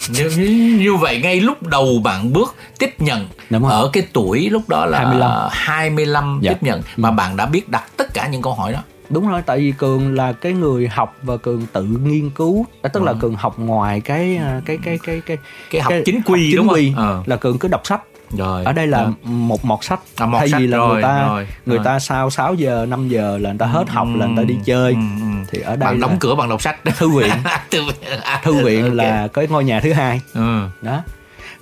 Như, 0.09 0.29
như, 0.37 0.77
như 0.79 0.95
vậy 0.95 1.21
ngay 1.21 1.41
lúc 1.41 1.63
đầu 1.63 2.01
bạn 2.03 2.33
bước 2.33 2.55
tiếp 2.79 2.95
nhận 2.99 3.27
Đúng 3.49 3.65
ở 3.65 3.89
cái 3.93 4.03
tuổi 4.13 4.49
lúc 4.49 4.69
đó 4.69 4.85
là 4.85 4.99
25. 4.99 5.49
25 5.51 6.39
Dạ. 6.41 6.51
tiếp 6.53 6.63
nhận 6.63 6.81
mà 6.97 7.11
bạn 7.11 7.37
đã 7.37 7.45
biết 7.45 7.69
đặt 7.69 7.83
tất 7.97 8.13
cả 8.13 8.27
những 8.27 8.41
câu 8.41 8.53
hỏi 8.53 8.73
đó 8.73 8.79
đúng 9.09 9.27
rồi 9.27 9.41
tại 9.45 9.57
vì 9.59 9.73
cường 9.77 10.15
là 10.15 10.33
cái 10.33 10.53
người 10.53 10.87
học 10.87 11.15
và 11.23 11.37
cường 11.37 11.65
tự 11.73 11.83
nghiên 11.83 12.29
cứu 12.29 12.65
à, 12.81 12.89
tức 12.93 13.03
là 13.03 13.13
cường 13.13 13.35
học 13.35 13.59
ngoài 13.59 14.01
cái 14.01 14.37
à, 14.37 14.61
cái 14.65 14.77
cái 14.83 14.99
cái 15.03 15.21
cái 15.25 15.37
Cái 15.69 15.81
học 15.81 15.93
chính 16.05 16.21
quy, 16.25 16.47
chính 16.51 16.57
đúng 16.57 16.67
không? 16.67 16.75
quy 16.75 16.93
Ờ. 16.95 17.23
là 17.25 17.35
cường 17.35 17.59
cứ 17.59 17.67
đọc 17.67 17.81
sách 17.87 18.01
rồi 18.37 18.63
ở 18.63 18.73
đây 18.73 18.87
là 18.87 19.03
Đó. 19.03 19.11
một 19.23 19.65
mọt 19.65 19.79
sách 19.83 19.99
À, 20.15 20.25
mọt 20.25 20.39
thay 20.39 20.49
sách 20.49 20.59
vì 20.61 20.67
là 20.67 20.77
rồi, 20.77 20.93
người 20.93 21.03
ta 21.03 21.27
rồi, 21.27 21.47
người 21.65 21.77
rồi. 21.77 21.85
ta 21.85 21.99
sau 21.99 22.29
6 22.29 22.53
giờ 22.53 22.85
5 22.89 23.07
giờ 23.09 23.37
là 23.37 23.49
người 23.49 23.59
ta 23.59 23.65
hết 23.65 23.89
học 23.89 24.07
là 24.15 24.25
người 24.25 24.37
ta 24.37 24.43
đi 24.47 24.55
chơi 24.65 24.93
Ừ, 24.93 24.99
ừ. 25.19 25.25
thì 25.51 25.59
ở 25.61 25.75
đây 25.75 25.77
bạn 25.77 25.99
là 25.99 26.07
đóng 26.07 26.17
cửa 26.19 26.35
bằng 26.35 26.49
đọc 26.49 26.61
sách 26.61 26.75
thư 26.97 27.09
viện 27.09 27.29
thư 27.71 27.81
viện 27.83 28.19
à, 28.23 28.41
thư 28.43 28.53
viện 28.65 28.83
ok. 28.83 28.93
là 28.93 29.27
cái 29.27 29.47
ngôi 29.47 29.63
nhà 29.63 29.79
thứ 29.79 29.93
hai 29.93 30.21
ừ. 30.33 30.61
đó 30.81 31.01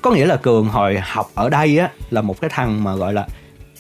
có 0.02 0.12
nghĩa 0.12 0.26
là 0.26 0.36
cường 0.36 0.68
hồi 0.70 1.00
học 1.04 1.32
ở 1.36 1.50
đây 1.50 1.78
á 1.80 1.90
là 2.10 2.22
một 2.22 2.42
cái 2.42 2.50
thằng 2.54 2.84
mà 2.84 2.96
gọi 2.96 3.14
là 3.14 3.28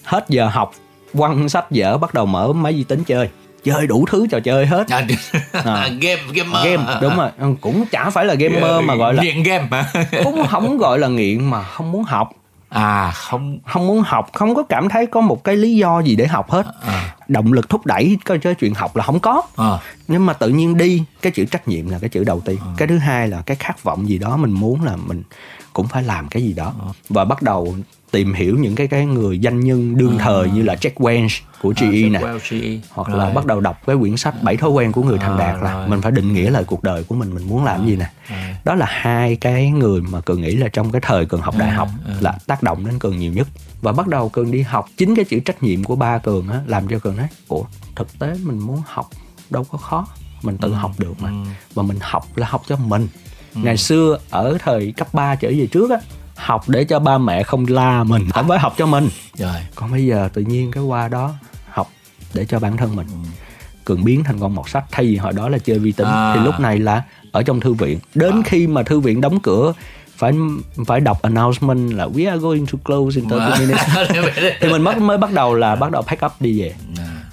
hết 0.03 0.25
giờ 0.30 0.47
học 0.47 0.71
quăng 1.17 1.49
sách 1.49 1.65
vở 1.69 1.97
bắt 1.97 2.13
đầu 2.13 2.25
mở 2.25 2.53
máy 2.53 2.73
vi 2.73 2.84
tính 2.84 3.03
chơi 3.03 3.30
chơi 3.67 3.88
đủ 3.88 4.06
thứ 4.12 4.27
trò 4.32 4.39
chơi 4.39 4.65
hết. 4.65 4.88
À, 4.89 5.08
À. 5.51 5.89
game 6.01 6.21
gamer 6.34 6.65
game 6.65 6.99
đúng 7.01 7.17
rồi. 7.17 7.30
Cũng 7.62 7.86
chả 7.91 8.10
phải 8.10 8.25
là 8.25 8.34
gamer 8.34 8.84
mà 8.84 8.95
gọi 8.95 9.13
là 9.13 9.23
nghiện 9.23 9.43
game 9.43 9.67
mà 9.71 9.91
cũng 10.23 10.47
không 10.49 10.77
gọi 10.77 10.99
là 10.99 11.08
nghiện 11.08 11.49
mà 11.49 11.63
không 11.63 11.91
muốn 11.91 12.03
học. 12.03 12.30
À 12.69 13.12
không. 13.15 13.58
Không 13.65 13.88
muốn 13.88 14.01
học 14.01 14.30
không 14.34 14.56
có 14.56 14.63
cảm 14.63 14.89
thấy 14.89 15.06
có 15.08 15.21
một 15.21 15.43
cái 15.43 15.56
lý 15.56 15.75
do 15.75 15.99
gì 15.99 16.15
để 16.15 16.27
học 16.27 16.51
hết. 16.51 16.65
À, 16.88 17.15
động 17.27 17.53
lực 17.53 17.69
thúc 17.69 17.86
đẩy 17.86 18.17
cái 18.25 18.38
cái 18.38 18.53
chuyện 18.56 18.73
học 18.73 18.95
là 18.95 19.03
không 19.03 19.19
có. 19.19 19.41
À, 19.58 19.77
nhưng 20.08 20.25
mà 20.25 20.34
tự 20.34 20.49
nhiên 20.49 20.77
đi 20.77 21.03
cái 21.21 21.32
chữ 21.32 21.45
trách 21.45 21.67
nhiệm 21.67 21.89
là 21.89 21.99
cái 21.99 22.10
chữ 22.10 22.23
đầu 22.23 22.39
tiên. 22.45 22.58
Cái 22.77 22.88
thứ 22.88 22.97
hai 22.97 23.27
là 23.27 23.41
cái 23.45 23.58
khát 23.60 23.84
vọng 23.84 24.10
gì 24.10 24.17
đó 24.17 24.38
mình 24.38 24.51
muốn 24.51 24.84
là 24.84 24.95
mình 24.95 25.23
cũng 25.73 25.88
phải 25.88 26.03
làm 26.03 26.27
cái 26.27 26.43
gì 26.43 26.53
đó. 26.53 26.73
Và 27.10 27.25
bắt 27.25 27.41
đầu 27.41 27.75
tìm 28.12 28.34
hiểu 28.34 28.58
những 28.58 28.76
cái 28.76 28.88
cái 28.88 29.06
người 29.06 29.39
danh 29.39 29.60
nhân 29.60 29.98
đương 29.98 30.17
thời 30.17 30.50
như 30.50 30.63
là 30.63 30.76
Jack 30.76 30.93
Welch 30.96 31.41
của 31.62 31.74
GE 31.78 32.10
nè. 32.10 32.20
Well, 32.20 32.39
GE. 32.50 32.80
hoặc 32.89 33.08
Rồi. 33.08 33.17
là 33.17 33.30
bắt 33.30 33.46
đầu 33.46 33.60
đọc 33.60 33.82
cái 33.88 33.96
quyển 34.00 34.17
sách 34.17 34.43
bảy 34.43 34.58
thói 34.58 34.70
quen 34.70 34.91
của 34.91 35.04
người 35.04 35.17
thành 35.17 35.38
À, 35.38 35.54
đạt 35.54 35.63
là 35.63 35.74
rồi. 35.74 35.88
mình 35.88 36.02
phải 36.02 36.12
định 36.12 36.34
nghĩa 36.34 36.50
lại 36.50 36.63
cuộc 36.63 36.84
đời 36.84 37.04
của 37.04 37.15
mình 37.15 37.36
mình 37.36 37.48
muốn 37.50 37.63
làm 37.65 37.88
gì 37.88 37.96
nè. 37.96 38.10
đó 38.65 38.76
là 38.76 38.86
hai 38.89 39.36
cái 39.36 39.70
người 39.70 40.02
mà 40.02 40.22
cường 40.22 40.41
nghĩ 40.41 40.56
là 40.56 40.67
trong 40.74 40.91
cái 40.91 41.02
thời 41.06 41.26
cường 41.26 41.41
học 41.41 41.56
đại 41.58 41.70
học 41.70 41.88
là 42.22 42.38
tác 42.48 42.63
động 42.63 42.86
đến 42.86 43.00
cường 43.00 43.20
nhiều 43.20 43.34
nhất. 43.34 43.48
Và 43.82 43.91
bắt 43.91 44.08
đầu 44.08 44.30
cường 44.30 44.52
đi 44.52 44.62
học 44.62 44.86
chính 44.98 45.15
cái 45.15 45.26
chữ 45.26 45.39
trách 45.39 45.63
nhiệm 45.63 45.84
của 45.84 45.96
ba 45.96 46.17
cường 46.17 46.50
á 46.50 46.60
làm 46.67 46.88
cho 46.88 47.00
cường 47.00 47.17
nói 47.17 47.28
ủa 47.48 47.63
thực 47.96 48.20
tế 48.20 48.34
mình 48.43 48.60
muốn 48.60 48.82
học 48.86 49.10
đâu 49.50 49.63
có 49.72 49.78
khó 49.78 50.08
mình 50.43 50.58
tự 50.58 50.74
học 50.74 50.91
được 50.98 51.13
mà. 51.20 51.30
Và 51.74 51.84
mình 51.84 51.98
học 52.02 52.26
là 52.38 52.48
học 52.48 52.62
cho 52.67 52.76
mình. 52.76 53.08
Ngày 53.54 53.78
xưa 53.78 54.17
ở 54.30 54.58
thời 54.60 54.91
cấp 54.98 55.13
3 55.13 55.36
trở 55.36 55.50
về 55.50 55.67
trước 55.72 55.91
á 55.91 55.98
học 56.47 56.63
để 56.67 56.83
cho 56.83 56.99
ba 56.99 57.17
mẹ 57.17 57.43
không 57.43 57.65
la 57.67 58.03
mình 58.03 58.29
không 58.29 58.47
phải 58.47 58.60
học 58.60 58.73
cho 58.77 58.86
mình. 58.86 59.10
Rồi. 59.38 59.55
Còn 59.75 59.91
bây 59.91 60.05
giờ 60.05 60.29
tự 60.33 60.41
nhiên 60.41 60.71
cái 60.71 60.83
qua 60.83 61.07
đó 61.07 61.33
học 61.69 61.89
để 62.33 62.45
cho 62.45 62.60
bản 62.60 62.77
thân 62.77 62.95
mình 62.95 63.07
cường 63.86 64.03
biến 64.03 64.23
thành 64.23 64.39
con 64.39 64.55
mọt 64.55 64.69
sách 64.69 64.83
thay 64.91 65.05
vì 65.05 65.15
hồi 65.15 65.33
đó 65.33 65.49
là 65.49 65.57
chơi 65.57 65.79
vi 65.79 65.91
tính 65.91 66.07
À. 66.07 66.33
thì 66.36 66.41
lúc 66.45 66.60
này 66.60 66.79
là 66.79 67.03
ở 67.31 67.43
trong 67.43 67.60
thư 67.60 67.73
viện. 67.73 67.99
Đến 68.15 68.43
khi 68.45 68.67
mà 68.67 68.83
thư 68.83 68.99
viện 68.99 69.21
đóng 69.21 69.39
cửa 69.39 69.73
phải 70.17 70.33
phải 70.86 70.99
đọc 70.99 71.21
announcement 71.21 71.93
là 71.93 72.07
we 72.07 72.29
are 72.29 72.38
going 72.39 72.65
to 72.65 72.77
close 72.83 73.21
in 73.21 73.29
30 73.29 73.60
minutes. 73.60 73.86
Thì 74.62 74.67
mình 74.69 74.81
mới 74.81 74.95
mới 74.95 75.17
bắt 75.17 75.31
đầu 75.33 75.53
là 75.53 75.75
bắt 75.75 75.91
đầu 75.91 76.01
pack 76.01 76.25
up 76.25 76.31
đi 76.39 76.62
về. 76.62 76.73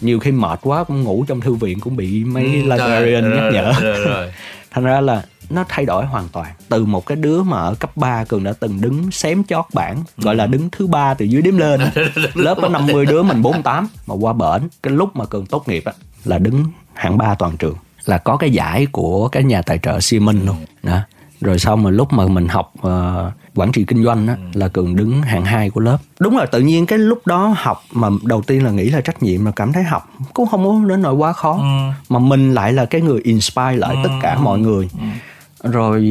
Nhiều 0.00 0.18
khi 0.20 0.33
mệt 0.33 0.59
quá 0.62 0.85
cũng 0.85 1.03
ngủ 1.03 1.24
trong 1.29 1.40
thư 1.40 1.55
viện 1.55 1.81
cũng 1.81 1.96
bị 1.96 2.24
mấy 2.24 2.44
librarian 2.44 3.31
nhắc 3.31 3.53
nhở. 3.53 3.72
rồi, 3.81 3.92
rồi, 3.92 4.05
rồi. 4.07 4.33
thành 4.70 4.85
ra 4.85 5.00
là 5.00 5.22
nó 5.51 5.65
thay 5.69 5.85
đổi 5.85 6.07
hoàn 6.07 6.29
toàn. 6.29 6.53
Từ 6.69 6.85
một 6.85 7.07
cái 7.07 7.17
đứa 7.17 7.43
mà 7.43 7.59
ở 7.59 7.75
cấp 7.75 7.97
3 7.97 8.25
cường 8.25 8.45
đã 8.45 8.53
từng 8.61 8.81
đứng 8.81 9.11
xém 9.11 9.45
chót 9.45 9.65
bảng 9.73 10.03
gọi 10.17 10.35
là 10.35 10.47
đứng 10.47 10.71
thứ 10.71 10.87
ba 10.87 11.15
từ 11.15 11.25
dưới 11.25 11.43
đếm 11.43 11.57
lên. 11.57 11.81
Lớp 12.35 12.59
có 12.63 12.69
50 12.69 13.07
đứa 13.07 13.23
mình 13.23 13.43
48 13.43 13.89
mà 14.07 14.15
qua 14.15 14.33
bển 14.33 14.69
cái 14.83 14.93
lúc 14.93 15.17
mà 15.17 15.25
cường 15.25 15.47
tốt 15.47 15.69
nghiệp 15.69 15.83
á 15.85 15.93
là 16.25 16.39
đứng 16.39 16.65
hạng 16.93 17.19
ba 17.19 17.35
toàn 17.35 17.57
trường. 17.57 17.77
Là 18.05 18.19
có 18.19 18.37
cái 18.37 18.51
giải 18.51 18.87
của 18.87 19.29
cái 19.29 19.45
nhà 19.45 19.63
tài 19.63 19.79
trợ 19.79 20.01
Siemens 20.01 20.47
luôn. 20.47 20.57
Đó. 20.83 21.01
Rồi 21.41 21.59
sau 21.59 21.77
mà 21.77 21.91
lúc 21.91 22.13
mà 22.13 22.27
mình 22.27 22.49
học 22.49 22.73
ờ, 22.83 23.31
quản 23.55 23.73
trị 23.73 23.85
kinh 23.85 24.05
doanh 24.05 24.27
á 24.27 24.37
là 24.55 24.69
cường 24.69 24.97
đứng 24.97 25.23
hạng 25.23 25.45
hai 25.45 25.71
của 25.71 25.81
lớp. 25.81 25.99
Đúng 26.21 26.37
là 26.37 26.47
tự 26.47 26.61
nhiên 26.61 26.87
cái 26.87 26.99
lúc 26.99 27.27
đó 27.27 27.55
học 27.57 27.83
mà 27.93 28.09
đầu 28.23 28.43
tiên 28.43 28.65
là 28.65 28.71
nghĩ 28.71 28.91
là 28.91 29.01
trách 29.01 29.23
nhiệm 29.23 29.45
mà 29.45 29.51
cảm 29.51 29.73
thấy 29.73 29.83
học 29.83 30.09
cũng 30.35 30.49
không 30.49 30.65
có 30.65 30.89
đến 30.89 31.03
nỗi 31.03 31.15
quá 31.15 31.33
khó. 31.33 31.61
Mà 32.09 32.19
mình 32.19 32.55
lại 32.55 32.73
là 32.73 32.85
cái 32.85 33.01
người 33.01 33.21
inspire 33.25 33.77
lại 33.77 33.97
tất 34.05 34.11
cả 34.23 34.39
mọi 34.39 34.59
người 34.59 34.89
rồi 35.72 36.07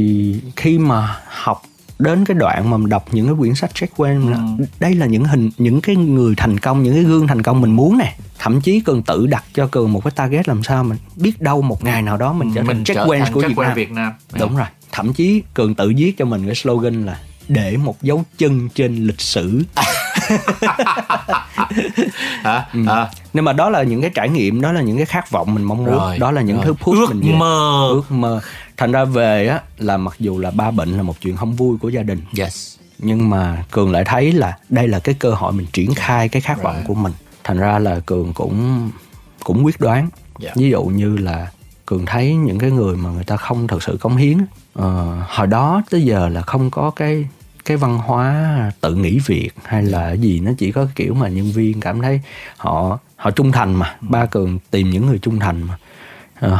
khi 0.55 0.77
mà 0.77 1.17
học 1.27 1.61
đến 1.99 2.25
cái 2.25 2.35
đoạn 2.35 2.69
mà 2.69 2.77
mình 2.77 2.89
đọc 2.89 3.05
những 3.11 3.25
cái 3.25 3.35
quyển 3.39 3.55
sách 3.55 3.71
Jack 3.73 3.87
Welch 3.97 4.29
là 4.29 4.39
đây 4.79 4.95
là 4.95 5.05
những 5.05 5.23
hình 5.23 5.49
những 5.57 5.81
cái 5.81 5.95
người 5.95 6.33
thành 6.37 6.59
công 6.59 6.83
những 6.83 6.93
cái 6.93 7.03
gương 7.03 7.27
thành 7.27 7.41
công 7.41 7.61
mình 7.61 7.75
muốn 7.75 7.97
nè. 7.97 8.15
Thậm 8.39 8.61
chí 8.61 8.79
cường 8.79 9.03
tự 9.03 9.27
đặt 9.27 9.43
cho 9.53 9.67
cường 9.67 9.93
một 9.93 10.03
cái 10.03 10.11
target 10.11 10.47
làm 10.47 10.63
sao 10.63 10.83
mình 10.83 10.97
biết 11.15 11.41
đâu 11.41 11.61
một 11.61 11.83
ngày 11.83 12.01
nào 12.01 12.17
đó 12.17 12.33
mình 12.33 12.51
trở 12.55 12.61
thành 12.67 12.83
Jack 12.83 13.19
thành 13.19 13.33
của 13.33 13.41
Jack 13.41 13.47
Việt 13.47 13.57
Nam. 13.57 13.73
Việt 13.75 13.91
Nam. 13.91 14.13
Đúng 14.39 14.57
rồi. 14.57 14.67
Thậm 14.91 15.13
chí 15.13 15.43
cường 15.53 15.75
tự 15.75 15.93
viết 15.97 16.17
cho 16.17 16.25
mình 16.25 16.45
cái 16.45 16.55
slogan 16.55 17.05
là 17.05 17.19
để 17.47 17.77
một 17.77 18.01
dấu 18.01 18.23
chân 18.37 18.69
trên 18.69 19.07
lịch 19.07 19.21
sử. 19.21 19.63
Hả? 22.43 22.65
À, 22.87 23.09
nhưng 23.33 23.45
mà 23.45 23.53
đó 23.53 23.69
là 23.69 23.83
những 23.83 24.01
cái 24.01 24.11
trải 24.13 24.29
nghiệm 24.29 24.61
đó 24.61 24.71
là 24.71 24.81
những 24.81 24.97
cái 24.97 25.05
khát 25.05 25.31
vọng 25.31 25.53
mình 25.53 25.63
mong 25.63 25.77
muốn. 25.77 25.95
Rồi, 25.95 26.17
đó 26.19 26.31
là 26.31 26.41
những 26.41 26.55
rồi. 26.55 26.65
thứ 26.65 26.73
push 26.73 26.99
Ước 26.99 27.07
mình 27.09 27.21
về. 27.21 27.37
mơ. 27.37 27.87
ước 27.91 28.11
mơ 28.11 28.41
thành 28.84 28.91
ra 28.91 29.06
về 29.06 29.48
á 29.48 29.62
là 29.78 29.98
mặc 29.98 30.15
dù 30.19 30.39
là 30.39 30.52
ba 30.52 30.72
bệnh 30.72 30.98
là 30.98 31.04
một 31.04 31.22
chuyện 31.22 31.36
không 31.36 31.54
vui 31.54 31.78
của 31.78 31.89
gia 31.89 32.04
đình 32.04 32.22
yes. 32.38 32.78
nhưng 33.00 33.30
mà 33.30 33.63
cường 33.72 33.91
lại 33.91 34.04
thấy 34.06 34.32
là 34.32 34.58
đây 34.69 34.88
là 34.88 35.00
cái 35.00 35.15
cơ 35.19 35.32
hội 35.32 35.54
mình 35.54 35.67
triển 35.74 35.93
khai 35.96 36.30
cái 36.30 36.41
khát 36.41 36.63
vọng 36.63 36.84
của 36.88 36.93
mình. 36.93 37.13
Thành 37.43 37.58
ra 37.58 37.80
là 37.80 38.00
cường 38.00 38.34
cũng 38.34 38.89
cũng 39.43 39.65
quyết 39.65 39.80
đoán. 39.80 40.10
Dạ. 40.39 40.52
ví 40.56 40.69
dụ 40.69 40.84
như 40.84 41.17
là 41.17 41.52
cường 41.86 42.06
thấy 42.06 42.36
những 42.36 42.60
cái 42.60 42.72
người 42.72 42.98
mà 42.98 43.10
người 43.10 43.24
ta 43.24 43.38
không 43.38 43.67
thật 43.67 43.84
sự 43.84 43.98
cống 44.02 44.15
hiến 44.15 44.38
ờ, 44.74 45.17
hồi 45.28 45.48
đó 45.48 45.82
tới 45.89 46.02
giờ 46.02 46.30
là 46.30 46.41
không 46.41 46.72
có 46.72 46.91
cái 46.96 47.28
cái 47.65 47.78
văn 47.78 47.98
hóa 47.98 48.72
tự 48.82 48.96
nghỉ 48.96 49.19
việc 49.26 49.52
hay 49.63 49.84
là 49.84 50.12
gì 50.12 50.39
nó 50.39 50.52
chỉ 50.58 50.72
có 50.72 50.88
kiểu 50.96 51.13
mà 51.13 51.28
nhân 51.28 51.52
viên 51.52 51.80
cảm 51.80 52.02
thấy 52.02 52.22
họ 52.58 53.00
họ 53.15 53.32
trung 53.32 53.52
thành 53.52 53.74
mà. 53.74 53.96
Ba 54.02 54.26
cường 54.26 54.60
tìm 54.72 54.89
những 54.89 55.06
người 55.06 55.19
trung 55.19 55.39
thành 55.39 55.63
mà 55.63 55.78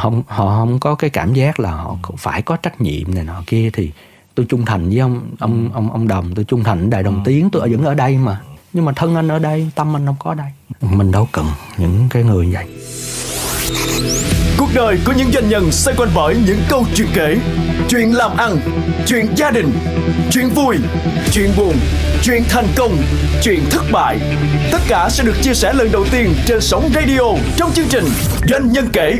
không 0.02 0.24
họ 0.28 0.58
không 0.60 0.80
có 0.80 0.96
cái 0.96 1.10
cảm 1.10 1.34
giác 1.34 1.60
là 1.60 1.72
họ 1.72 1.98
phải 2.18 2.42
có 2.42 2.56
trách 2.56 2.82
nhiệm 2.82 3.16
này 3.16 3.24
nọ 3.24 3.44
kia 3.48 3.70
thì 3.74 3.92
tôi 4.36 4.46
trung 4.50 4.66
thành 4.66 4.90
với 4.90 5.00
ông 5.00 5.22
ông 5.40 5.70
ông 5.74 5.92
ông 5.92 6.08
đồng 6.08 6.36
tôi 6.36 6.46
trung 6.46 6.64
thành 6.64 6.90
đại 6.90 7.04
đồng 7.04 7.24
tiến 7.26 7.50
tôi 7.50 7.70
vẫn 7.70 7.86
ở 7.86 7.94
đây 7.94 8.18
mà. 8.18 8.42
Nhưng 8.74 8.86
mà 8.86 8.92
thân 8.92 9.16
anh 9.16 9.28
ở 9.28 9.40
đây 9.40 9.70
tâm 9.76 9.96
anh 9.96 10.06
không 10.06 10.16
có 10.20 10.32
ở 10.32 10.36
đây. 10.36 10.48
Mình 10.82 11.12
đâu 11.12 11.28
cần 11.32 11.46
những 11.78 12.08
cái 12.10 12.24
người 12.24 12.50
vậy. 12.54 12.66
Cuộc 14.58 14.70
đời 14.74 15.00
của 15.06 15.14
những 15.18 15.32
doanh 15.32 15.50
nhân 15.50 15.72
xoay 15.72 15.98
quanh 15.98 16.10
bởi 16.16 16.36
những 16.46 16.60
câu 16.70 16.86
chuyện 16.96 17.08
kể. 17.14 17.38
Chuyện 17.90 18.16
làm 18.16 18.38
ăn, 18.38 18.58
chuyện 19.08 19.28
gia 19.36 19.52
đình, 19.52 19.72
chuyện 20.32 20.50
vui, 20.50 20.78
chuyện 21.32 21.52
buồn, 21.58 21.76
chuyện 22.22 22.44
thành 22.50 22.68
công, 22.76 22.98
chuyện 23.44 23.60
thất 23.72 23.84
bại. 23.92 24.20
Tất 24.72 24.80
cả 24.88 25.10
sẽ 25.10 25.24
được 25.24 25.36
chia 25.42 25.54
sẻ 25.54 25.74
lần 25.74 25.92
đầu 25.92 26.06
tiên 26.12 26.34
trên 26.46 26.62
sóng 26.62 26.90
radio 26.96 27.22
trong 27.58 27.72
chương 27.72 27.88
trình 27.90 28.06
Doanh 28.50 28.72
nhân 28.72 28.88
kể 28.94 29.20